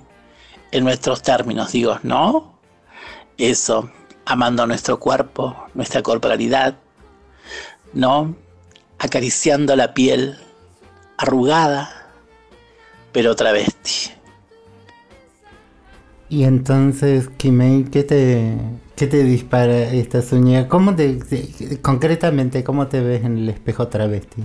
[0.72, 2.58] en nuestros términos, digo, ¿no?
[3.38, 3.90] Eso,
[4.26, 6.76] amando nuestro cuerpo, nuestra corporalidad,
[7.92, 8.34] ¿no?
[8.98, 10.38] Acariciando la piel
[11.16, 12.12] arrugada,
[13.12, 14.12] pero travesti.
[16.28, 18.56] Y entonces, Kimei, ¿qué te,
[18.94, 20.66] qué te dispara esta uñas?
[20.66, 21.18] ¿Cómo te-
[21.82, 24.44] concretamente, cómo te ves en el espejo travesti?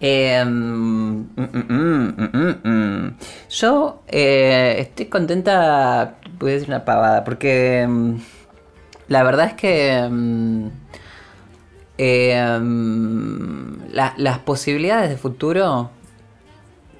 [0.00, 3.16] Eh, mm, mm, mm.
[3.50, 8.14] Yo eh, estoy contenta, voy a decir una pavada, porque mm,
[9.08, 10.08] la verdad es que
[13.92, 15.90] la- las posibilidades de futuro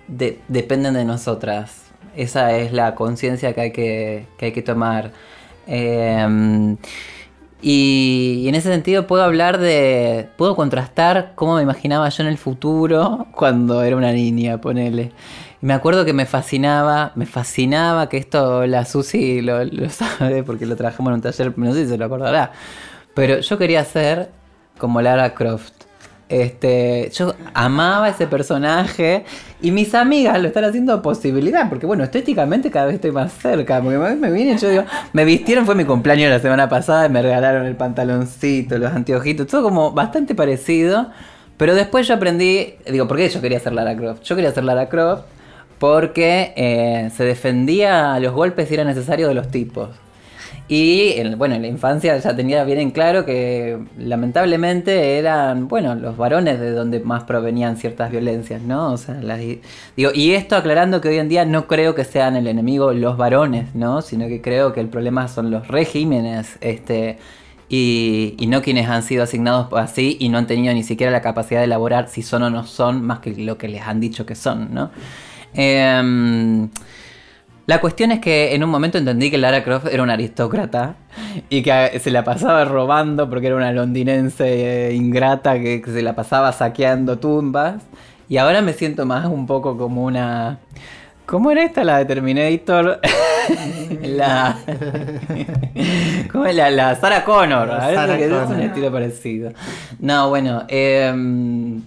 [0.08, 1.82] de- dependen de nosotras.
[2.16, 5.12] Esa es la conciencia que hay que, que hay que tomar.
[7.60, 10.28] Y, en ese sentido puedo hablar de.
[10.36, 15.12] Puedo contrastar cómo me imaginaba yo en el futuro cuando era una niña, ponele.
[15.60, 20.44] Y me acuerdo que me fascinaba, me fascinaba que esto la Susi lo, lo sabe
[20.44, 22.52] porque lo trabajamos en un taller, no sé si se lo acordará.
[23.14, 24.30] Pero yo quería ser
[24.78, 25.77] como Lara Croft.
[26.28, 29.24] Este, yo amaba ese personaje
[29.62, 33.80] y mis amigas lo están haciendo posibilidad, porque bueno, estéticamente cada vez estoy más cerca,
[33.80, 37.22] porque me, vienen, yo digo, me vistieron, fue mi cumpleaños la semana pasada y me
[37.22, 41.08] regalaron el pantaloncito, los anteojitos, todo como bastante parecido,
[41.56, 44.22] pero después yo aprendí, digo, ¿por qué yo quería ser Lara Croft?
[44.22, 45.24] Yo quería ser Lara Croft
[45.78, 49.90] porque eh, se defendía a los golpes si era necesario de los tipos.
[50.70, 55.94] Y en- bueno, en la infancia ya tenía bien en claro que lamentablemente eran, bueno,
[55.94, 58.92] los varones de donde más provenían ciertas violencias, ¿no?
[58.92, 59.40] O sea, las-
[59.96, 63.16] digo, y esto aclarando que hoy en día no creo que sean el enemigo los
[63.16, 64.02] varones, ¿no?
[64.02, 67.16] Sino que creo que el problema son los regímenes, este,
[67.70, 71.22] y, y no quienes han sido asignados así y no han tenido ni siquiera la
[71.22, 74.26] capacidad de elaborar si son o no son, más que lo que les han dicho
[74.26, 74.90] que son, ¿no?
[75.54, 76.68] Em,
[77.68, 80.94] la cuestión es que en un momento entendí que Lara Croft era una aristócrata
[81.50, 86.16] y que se la pasaba robando porque era una londinense eh, ingrata que, se la
[86.16, 87.82] pasaba saqueando tumbas.
[88.26, 90.60] Y ahora me siento más un poco como una...
[91.26, 93.00] ¿Cómo era esta la de Terminator?
[94.02, 94.56] la...
[96.32, 97.68] ¿Cómo es la, la Sarah Connor?
[97.68, 98.62] La Sarah que es un Connor.
[98.62, 99.52] estilo parecido.
[99.98, 101.82] No, bueno, em,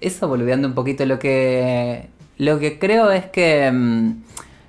[0.00, 2.08] eso boludeando un poquito lo que
[2.38, 4.12] lo que creo es que mm,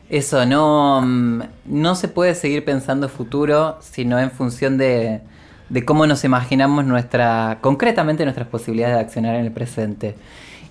[0.10, 5.22] eso no mm, no se puede seguir pensando futuro sino en función de,
[5.70, 10.16] de cómo nos imaginamos nuestra concretamente nuestras posibilidades de accionar en el presente.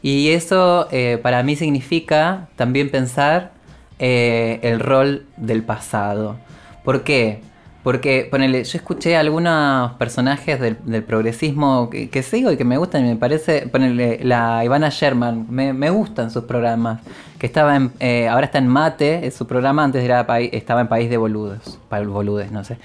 [0.03, 3.53] Y eso eh, para mí significa también pensar
[3.99, 6.37] eh, el rol del pasado.
[6.89, 7.43] ¿por qué?
[7.83, 12.65] Porque, ponele, yo escuché a algunos personajes del, del progresismo que, que sigo y que
[12.65, 17.01] me gustan y me parece, ponele, la Ivana Sherman, me, me gustan sus programas,
[17.39, 20.89] que estaba en, eh, ahora está en Mate, es su programa, antes era estaba en
[20.89, 22.79] País de Boludos, Boludes, no sé.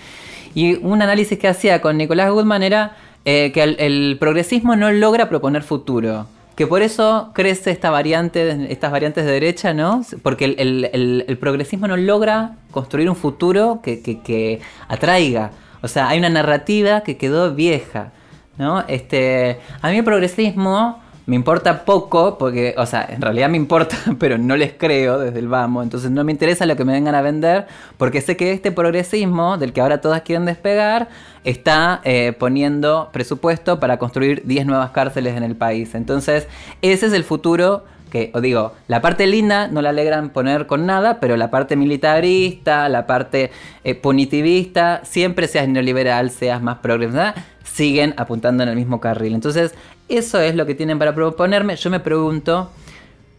[0.53, 2.95] Y un análisis que hacía con Nicolás Goodman era
[3.25, 6.27] eh, que el, progresismo no logra proponer futuro.
[6.55, 10.05] Que por eso crece esta variante, estas variantes de derecha, ¿no?
[10.21, 15.49] Porque el, progresismo no logra construir un futuro que atraiga.
[15.83, 18.13] O sea, hay una narrativa que quedó vieja,
[18.57, 18.85] ¿no?
[18.87, 23.97] Este, a mí el progresismo me importa poco, porque, o sea, en realidad me importa,
[24.19, 25.83] pero no les creo desde el vamos.
[25.83, 27.67] Entonces no me interesa lo que me vengan a vender,
[27.97, 31.07] porque sé que este progresismo, del que ahora todas quieren despegar,
[31.43, 35.95] está eh, poniendo presupuesto para construir 10 nuevas cárceles en el país.
[35.95, 36.47] Entonces,
[36.81, 40.85] ese es el futuro que, os digo, la parte linda no la alegran poner con
[40.85, 43.49] nada, pero la parte militarista, la parte
[43.83, 49.33] eh, punitivista, siempre seas neoliberal, seas más progresista, siguen apuntando en el mismo carril.
[49.33, 49.73] Entonces,
[50.09, 51.75] eso es lo que tienen para proponerme.
[51.75, 52.69] Yo me pregunto,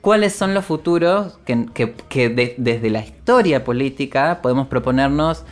[0.01, 5.45] ¿cuáles son los futuros que, que- que de- desde la historia política podemos proponernos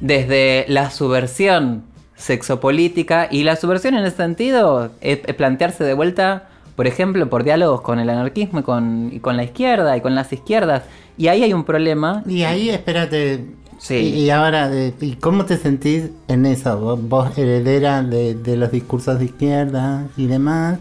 [0.00, 1.84] desde la subversión
[2.16, 3.28] sexopolítica?
[3.30, 7.80] Y la subversión en ese sentido es, es plantearse de vuelta, por ejemplo, por diálogos
[7.82, 10.82] con el anarquismo y con, y con la izquierda y con las izquierdas.
[11.16, 12.22] Y ahí hay un problema.
[12.28, 13.44] Y ahí, espérate.
[13.78, 13.94] Sí.
[13.96, 14.70] Y, y ahora,
[15.00, 16.78] ¿y cómo te sentís en eso?
[16.78, 20.78] Vos, vos heredera de, de los discursos de izquierda y demás.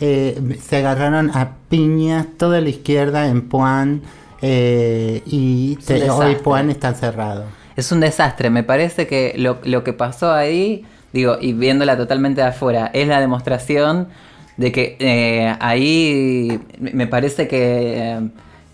[0.00, 4.02] eh, se agarraron a piñas toda la izquierda en Puan
[4.42, 6.34] eh, y te- hoy.
[6.36, 7.44] Puan está cerrado.
[7.76, 8.50] Es un desastre.
[8.50, 13.06] Me parece que lo, lo que pasó ahí, digo, y viéndola totalmente de afuera, es
[13.08, 14.08] la demostración
[14.56, 18.20] de que eh, ahí me parece que,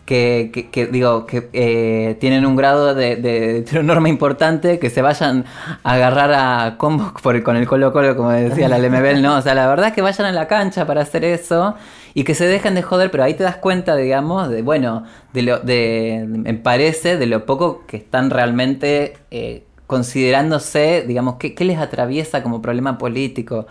[0.08, 5.02] que, que- que, digo, que eh, tienen un grado de, de heteronorma importante, que se
[5.02, 5.44] vayan
[5.84, 9.36] a agarrar a combos por, con el Colo Colo, como decía la Lemebel, ¿no?
[9.36, 11.74] O sea, la verdad es que vayan a la cancha para hacer eso
[12.14, 15.04] y que se dejen de joder, pero ahí te das cuenta, digamos, de, bueno,
[15.34, 21.54] de lo, de, me parece, de lo poco que están realmente eh, considerándose, digamos, qué,
[21.54, 23.66] qué les atraviesa como problema político.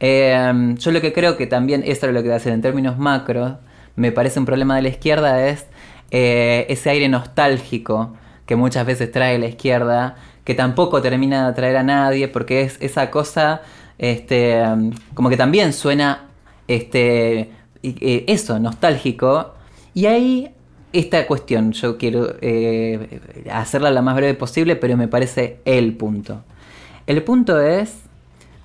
[0.00, 2.62] Eh, yo lo que creo que también, eso es lo que va a hacer en
[2.62, 3.58] términos macro,
[3.96, 5.66] me parece un problema de la izquierda es
[6.10, 8.14] eh, ese aire nostálgico
[8.46, 12.76] que muchas veces trae la izquierda, que tampoco termina de atraer a nadie, porque es
[12.80, 13.62] esa cosa,
[13.98, 14.62] este,
[15.14, 16.26] como que también suena,
[16.68, 17.50] este,
[17.82, 19.54] eh, eso, nostálgico.
[19.94, 20.54] Y ahí
[20.94, 26.42] esta cuestión, yo quiero eh, hacerla la más breve posible, pero me parece el punto.
[27.06, 27.96] El punto es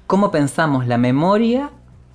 [0.06, 1.72] cómo pensamos la memoria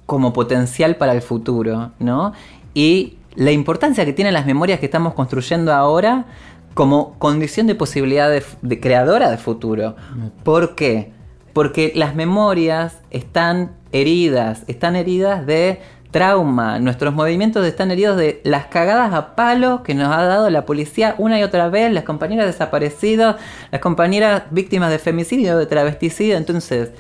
[0.06, 2.32] como potencial para el futuro, ¿no?
[2.74, 6.26] Y la importancia que tienen las memorias que estamos construyendo ahora
[6.74, 9.96] como condición de posibilidad de, de creadora de futuro.
[10.42, 11.12] ¿Por qué?
[11.52, 15.80] Porque las memorias están heridas, están heridas de
[16.14, 20.64] trauma, nuestros movimientos están heridos de las cagadas a palo que nos ha dado la
[20.64, 23.34] policía una y otra vez, las compañeras desaparecidas,
[23.72, 26.90] las compañeras víctimas de femicidio, de travesticidio, entonces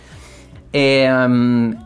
[0.76, 1.06] eh,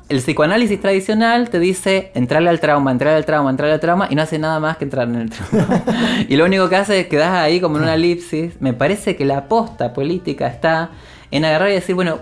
[0.08, 4.14] el psicoanálisis tradicional te dice entrarle al trauma, entrarle al trauma, entrarle al trauma y
[4.14, 5.82] no hace nada más que entrar en el trauma.
[6.28, 8.58] y lo único que hace es quedás ahí como en una elipsis.
[8.60, 10.90] Me parece que la aposta política está
[11.30, 12.20] en agarrar y decir, bueno,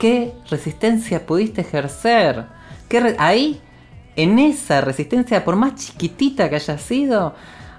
[0.00, 2.46] ¿qué resistencia pudiste ejercer?
[2.88, 3.60] ¿Qué ahí,
[4.16, 7.34] en esa resistencia, por más chiquitita que haya sido,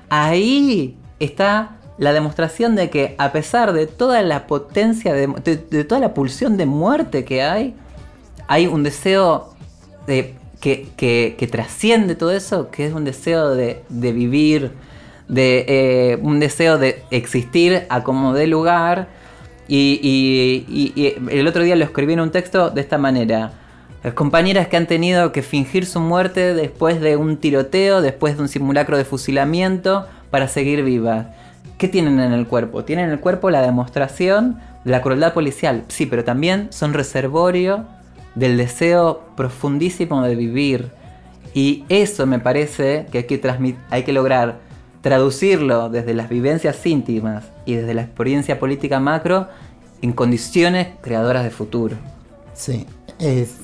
[0.09, 5.83] ahí está la demostración de que a pesar de toda la potencia, de, de- de
[5.83, 7.75] toda la pulsión de muerte que hay,
[8.49, 9.53] hay un deseo
[10.07, 14.71] de, que, trasciende todo eso, que es un deseo de, vivir,
[15.27, 19.07] de eh, un deseo de existir a como dé lugar.
[19.67, 23.51] Y- y el otro día lo escribí en un texto de esta manera.
[24.03, 28.41] Las compañeras que han tenido que fingir su muerte después de un tiroteo, después de
[28.41, 31.27] un simulacro de fusilamiento, para seguir vivas.
[31.77, 32.83] ¿Qué tienen en el cuerpo?
[32.83, 37.85] Tienen en el cuerpo la demostración de la crueldad policial, sí, pero también son reservorio
[38.35, 40.91] del deseo profundísimo de vivir.
[41.53, 44.59] Y eso me parece que hay que, hay que lograr
[45.01, 49.47] traducirlo desde las vivencias íntimas y desde la experiencia política macro
[50.01, 51.95] en condiciones creadoras de futuro.
[52.53, 52.85] Sí,
[53.19, 53.55] es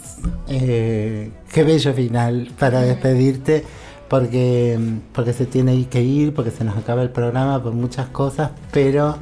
[0.47, 3.63] eh, qué bello final para despedirte,
[4.07, 4.79] porque,
[5.13, 9.17] porque se tiene que ir, porque se nos acaba el programa por muchas cosas, pero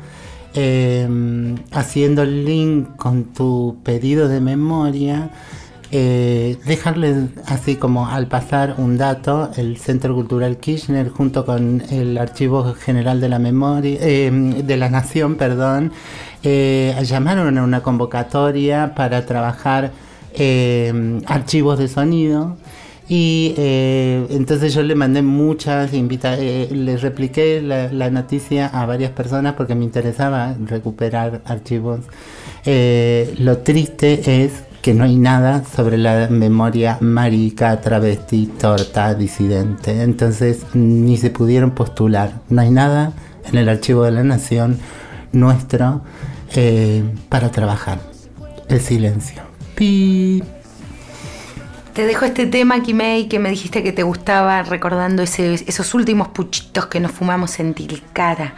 [0.53, 1.07] eh,
[1.71, 5.29] haciendo el link con tu pedido de memoria,
[5.95, 12.17] eh, dejarles así como al pasar un dato, el Centro Cultural Kirchner junto con el
[12.17, 15.91] Archivo General de la Memoria, eh, de la Nación, perdón,
[16.41, 19.91] eh, llamaron a una convocatoria para trabajar
[20.33, 22.57] eh, archivos de sonido.
[23.09, 28.85] Y eh, entonces yo le mandé muchas invita eh, le repliqué la, la noticia a
[28.85, 31.99] varias personas porque me interesaba recuperar archivos.
[32.65, 40.01] Eh, lo triste es que no hay nada sobre la memoria marica, travesti, torta, disidente.
[40.01, 42.41] Entonces ni se pudieron postular.
[42.49, 43.13] No hay nada
[43.45, 44.77] en el archivo de la nación
[45.31, 46.01] nuestro
[46.55, 47.99] eh, para trabajar.
[48.69, 49.41] El silencio.
[49.75, 50.43] Pi.
[51.93, 56.87] Te dejo este tema, Kimei, que me dijiste que te gustaba, recordando esos últimos puchitos
[56.87, 58.55] que nos fumamos en Tilcara.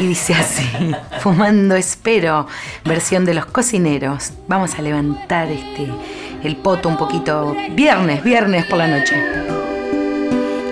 [0.00, 0.68] Y dice así,
[1.20, 2.48] fumando espero,
[2.84, 4.32] versión de los cocineros.
[4.48, 5.88] Vamos a levantar este
[6.42, 7.54] el poto un poquito.
[7.70, 9.14] Viernes, viernes por la noche.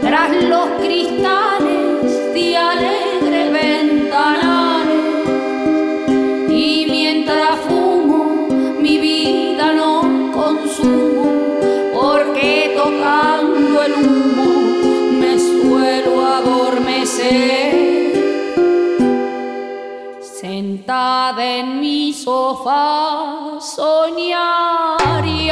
[0.00, 2.02] Tras los cristales
[3.52, 4.96] ventanales
[6.50, 8.48] y mientras fumo
[8.80, 11.11] mi vida no consumo
[20.40, 25.50] sentada en mi sofá soñar y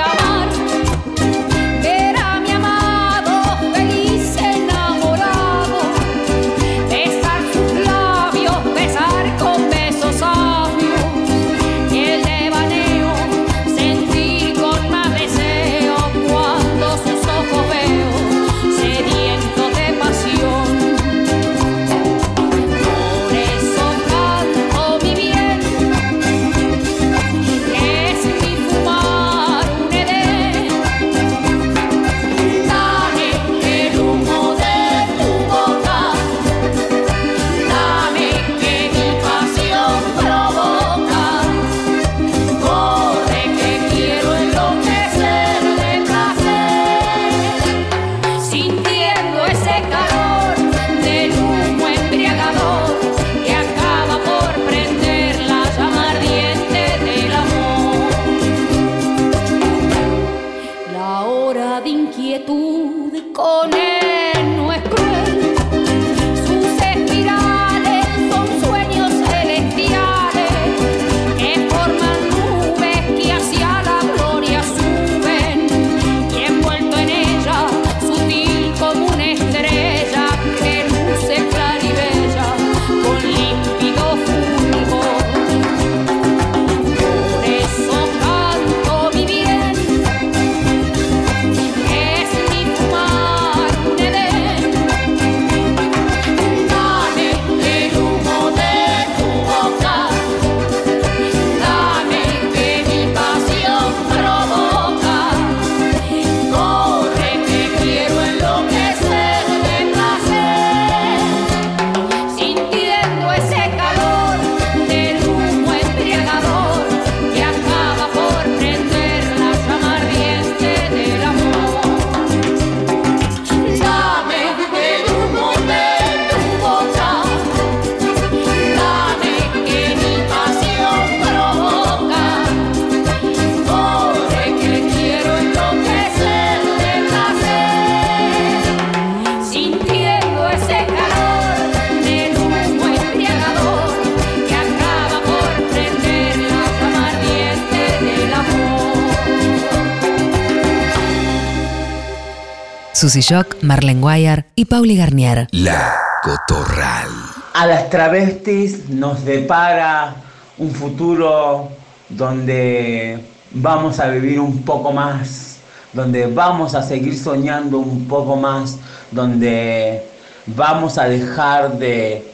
[153.00, 155.48] Susy Shock, Marlene Guayar y Pauli Garnier.
[155.52, 157.08] La Cotorral.
[157.54, 160.16] A las travestis nos depara
[160.58, 161.70] un futuro
[162.10, 165.60] donde vamos a vivir un poco más,
[165.94, 168.76] donde vamos a seguir soñando un poco más,
[169.10, 170.04] donde
[170.44, 172.30] vamos a dejar de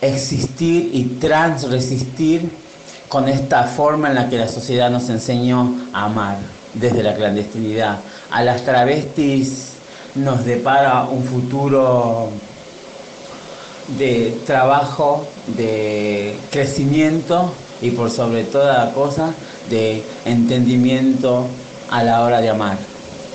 [0.00, 2.50] existir y transresistir
[3.10, 6.38] con esta forma en la que la sociedad nos enseñó a amar
[6.72, 7.98] desde la clandestinidad.
[8.30, 9.74] A las travestis
[10.14, 12.30] nos depara un futuro
[13.98, 19.32] de trabajo, de crecimiento y por sobre toda cosa
[19.70, 21.46] de entendimiento
[21.90, 22.76] a la hora de amar.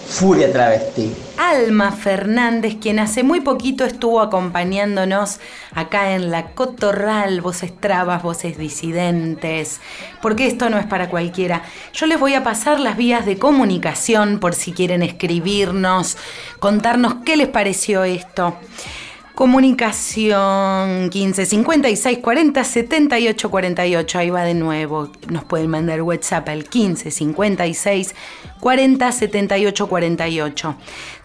[0.08, 1.12] Furia travesti.
[1.38, 5.40] Alma Fernández, quien hace muy poquito estuvo acompañándonos
[5.74, 9.82] acá en la Cotorral, voces trabas, voces disidentes,
[10.22, 11.64] porque esto no es para cualquiera.
[11.94, 16.18] Yo les voy a pasar las vías de comunicación por si quieren escribirnos,
[16.60, 18.56] contarnos qué les pareció esto.
[19.36, 24.20] Comunicación 15 56 40 78 48.
[24.20, 25.10] Ahí va de nuevo.
[25.30, 28.14] Nos pueden mandar WhatsApp al 15 56
[28.60, 30.76] 40 78 48.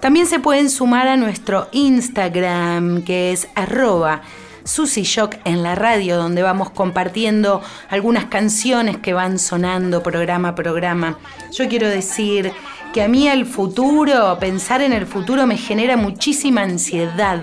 [0.01, 4.23] También se pueden sumar a nuestro Instagram que es arroba
[4.69, 5.07] Susy
[5.45, 11.19] en la radio, donde vamos compartiendo algunas canciones que van sonando programa a programa.
[11.53, 12.53] Yo quiero decir
[12.93, 17.41] que a mí el futuro, pensar en el futuro me genera muchísima ansiedad,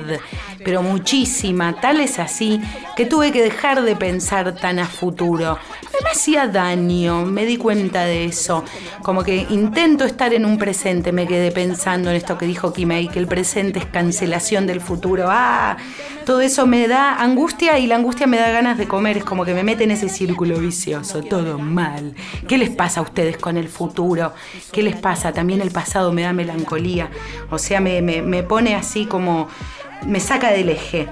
[0.66, 2.60] pero muchísima, tal es así
[2.98, 5.60] que tuve que dejar de pensar tan a futuro.
[6.04, 8.66] Me hacía daño, me di cuenta de eso.
[9.02, 13.08] Como que intento estar en un presente, me quedé pensando en esto que dijo Kimei,
[13.08, 15.28] que el presente es cancelación del futuro.
[15.30, 15.78] Ah,
[16.26, 19.46] todo eso me da angustia y la angustia me da ganas de comer, es como
[19.46, 22.16] que me mete en ese círculo vicioso, todo mal.
[22.48, 24.34] ¿Qué les pasa a ustedes con el futuro?
[24.72, 25.32] ¿Qué les pasa?
[25.32, 27.12] También el pasado me da melancolía,
[27.52, 29.48] o sea, me, me, me pone así como,
[30.06, 31.08] me saca del eje.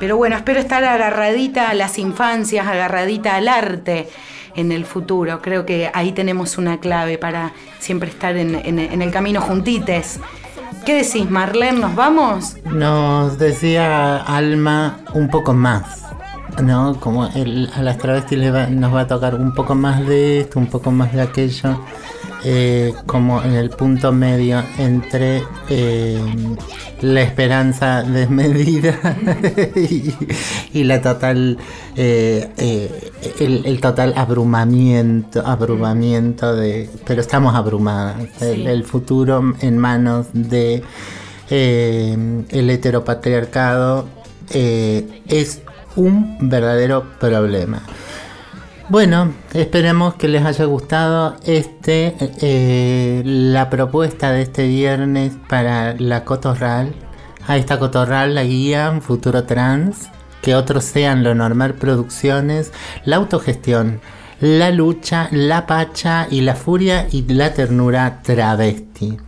[0.00, 4.08] Pero bueno, espero estar agarradita a las infancias, agarradita al arte
[4.54, 5.40] en el futuro.
[5.42, 10.20] Creo que ahí tenemos una clave para siempre estar en, en- en el camino juntites.
[10.86, 11.80] ¿Qué decís, Marlene?
[11.80, 12.56] ¿Nos vamos?
[12.64, 16.04] Nos decía Alma un poco más,
[16.62, 16.98] ¿no?
[17.00, 20.58] Como el- a las travestis va- nos va a tocar un poco más de esto,
[20.60, 21.84] un poco más de aquello,
[22.44, 26.20] eh, como en el punto medio entre eh,
[27.00, 28.98] la esperanza desmedida
[29.76, 30.14] y,
[30.72, 31.58] y la total,
[31.96, 33.10] eh, eh,
[33.40, 40.82] el, el total abrumamiento, abrumamiento de, pero estamos abrumadas, el, futuro en manos de
[41.50, 44.08] eh, el heteropatriarcado
[44.50, 45.62] eh, es
[45.96, 47.82] un verdadero problema.
[48.90, 56.24] Bueno, esperemos que les haya gustado este eh, la propuesta de este viernes para la
[56.24, 56.94] Cotorral.
[57.46, 60.08] A esta Cotorral la guían Futuro Trans,
[60.40, 62.72] que otros sean lo normal producciones,
[63.04, 64.00] la autogestión,
[64.40, 69.18] la lucha, la pacha y la furia y la ternura travesti.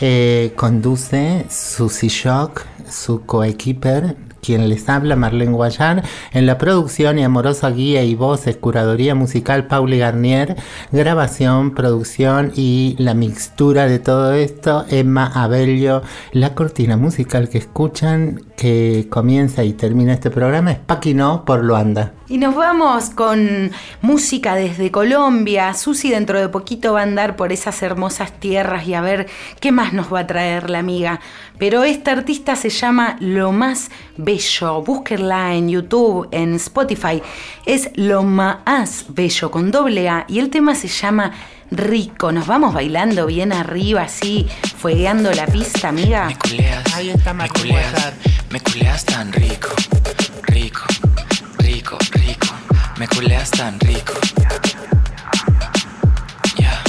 [0.00, 7.24] Eh, conduce Susy Shock, su coequiper, quien les habla, Marlene Guayar, en la producción y
[7.24, 10.56] amorosa guía y voces, curaduría musical, Pauli Garnier,
[10.92, 18.47] grabación, producción y la mixtura de todo esto, Emma Abello, la cortina musical que escuchan,
[18.58, 22.12] que comienza y termina este programa, es Paquino por Luanda.
[22.28, 23.70] Y nos vamos con
[24.02, 25.72] música desde Colombia.
[25.74, 29.28] Susi dentro de poquito va a andar por esas hermosas tierras y a ver
[29.60, 31.20] qué más nos va a traer la amiga.
[31.56, 34.82] Pero esta artista se llama Lo Más Bello.
[34.82, 37.22] Búsquenla en YouTube, en Spotify.
[37.64, 41.32] Es Lo Más Bello con doble A y el tema se llama
[41.70, 42.32] Rico.
[42.32, 44.46] Nos vamos bailando bien arriba, así,
[44.78, 46.28] fuegueando la pista, amiga.
[46.94, 48.12] Ahí está me culeas,
[48.50, 49.68] me culeas tan rico,
[50.42, 50.82] rico,
[51.58, 52.48] rico, rico,
[52.98, 54.14] me culeas tan rico.
[56.56, 56.82] Ya.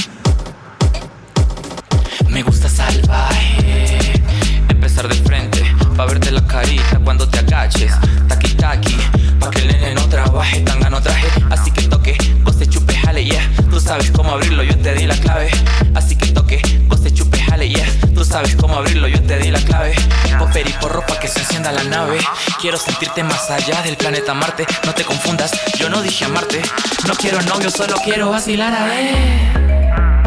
[2.30, 4.13] Me gusta salvaje,
[4.69, 5.63] empezar de frente,
[5.95, 7.93] pa' verte la carita cuando te agaches,
[8.27, 8.97] taqui taqui,
[9.39, 12.17] pa' que el nene no trabaje, tanga no traje, así que toque,
[13.70, 15.49] tú sabes cómo abrirlo, yo te di la clave,
[15.93, 19.59] así que toque, goce, chupe, jale, yeah, tú sabes cómo abrirlo, yo te di la
[19.59, 19.93] clave,
[20.38, 22.20] popper y porro pa' que se encienda la nave,
[22.61, 26.61] quiero sentirte más allá del planeta Marte, no te confundas, yo no dije amarte,
[27.07, 30.18] no quiero novio, solo quiero vacilar a ver.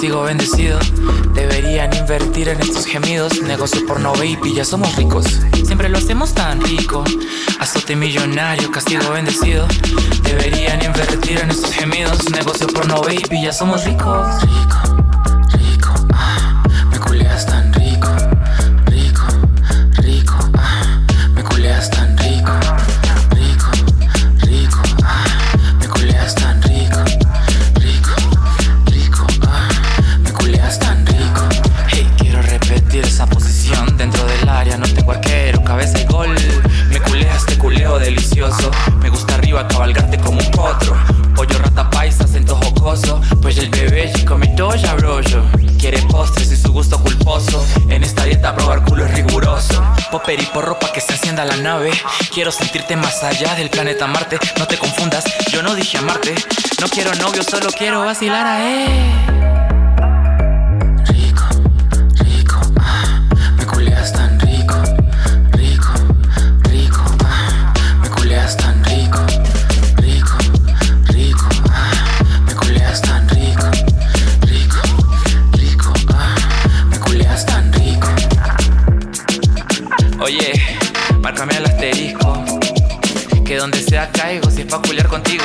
[0.00, 0.78] Castigo bendecido.
[1.34, 3.42] Deberían invertir en estos gemidos.
[3.42, 5.26] Negocio porno baby, ya somos ricos.
[5.66, 7.04] Siempre lo hacemos tan rico.
[7.58, 9.68] Azote millonario, castigo bendecido.
[10.22, 12.30] Deberían invertir en estos gemidos.
[12.30, 14.26] Negocio porno baby, ya somos ricos.
[14.40, 14.79] Rico,
[45.78, 47.64] Quiere postres y su gusto culposo.
[47.88, 49.82] En esta dieta probar culo es riguroso.
[50.10, 51.90] Popper y porro pa' que se encienda la nave.
[52.32, 54.38] Quiero sentirte más allá del planeta Marte.
[54.58, 56.34] No te confundas, yo no dije amarte.
[56.80, 59.79] No quiero novio, solo quiero vacilar a él.
[84.08, 85.44] Caigo si es pa' culiar contigo.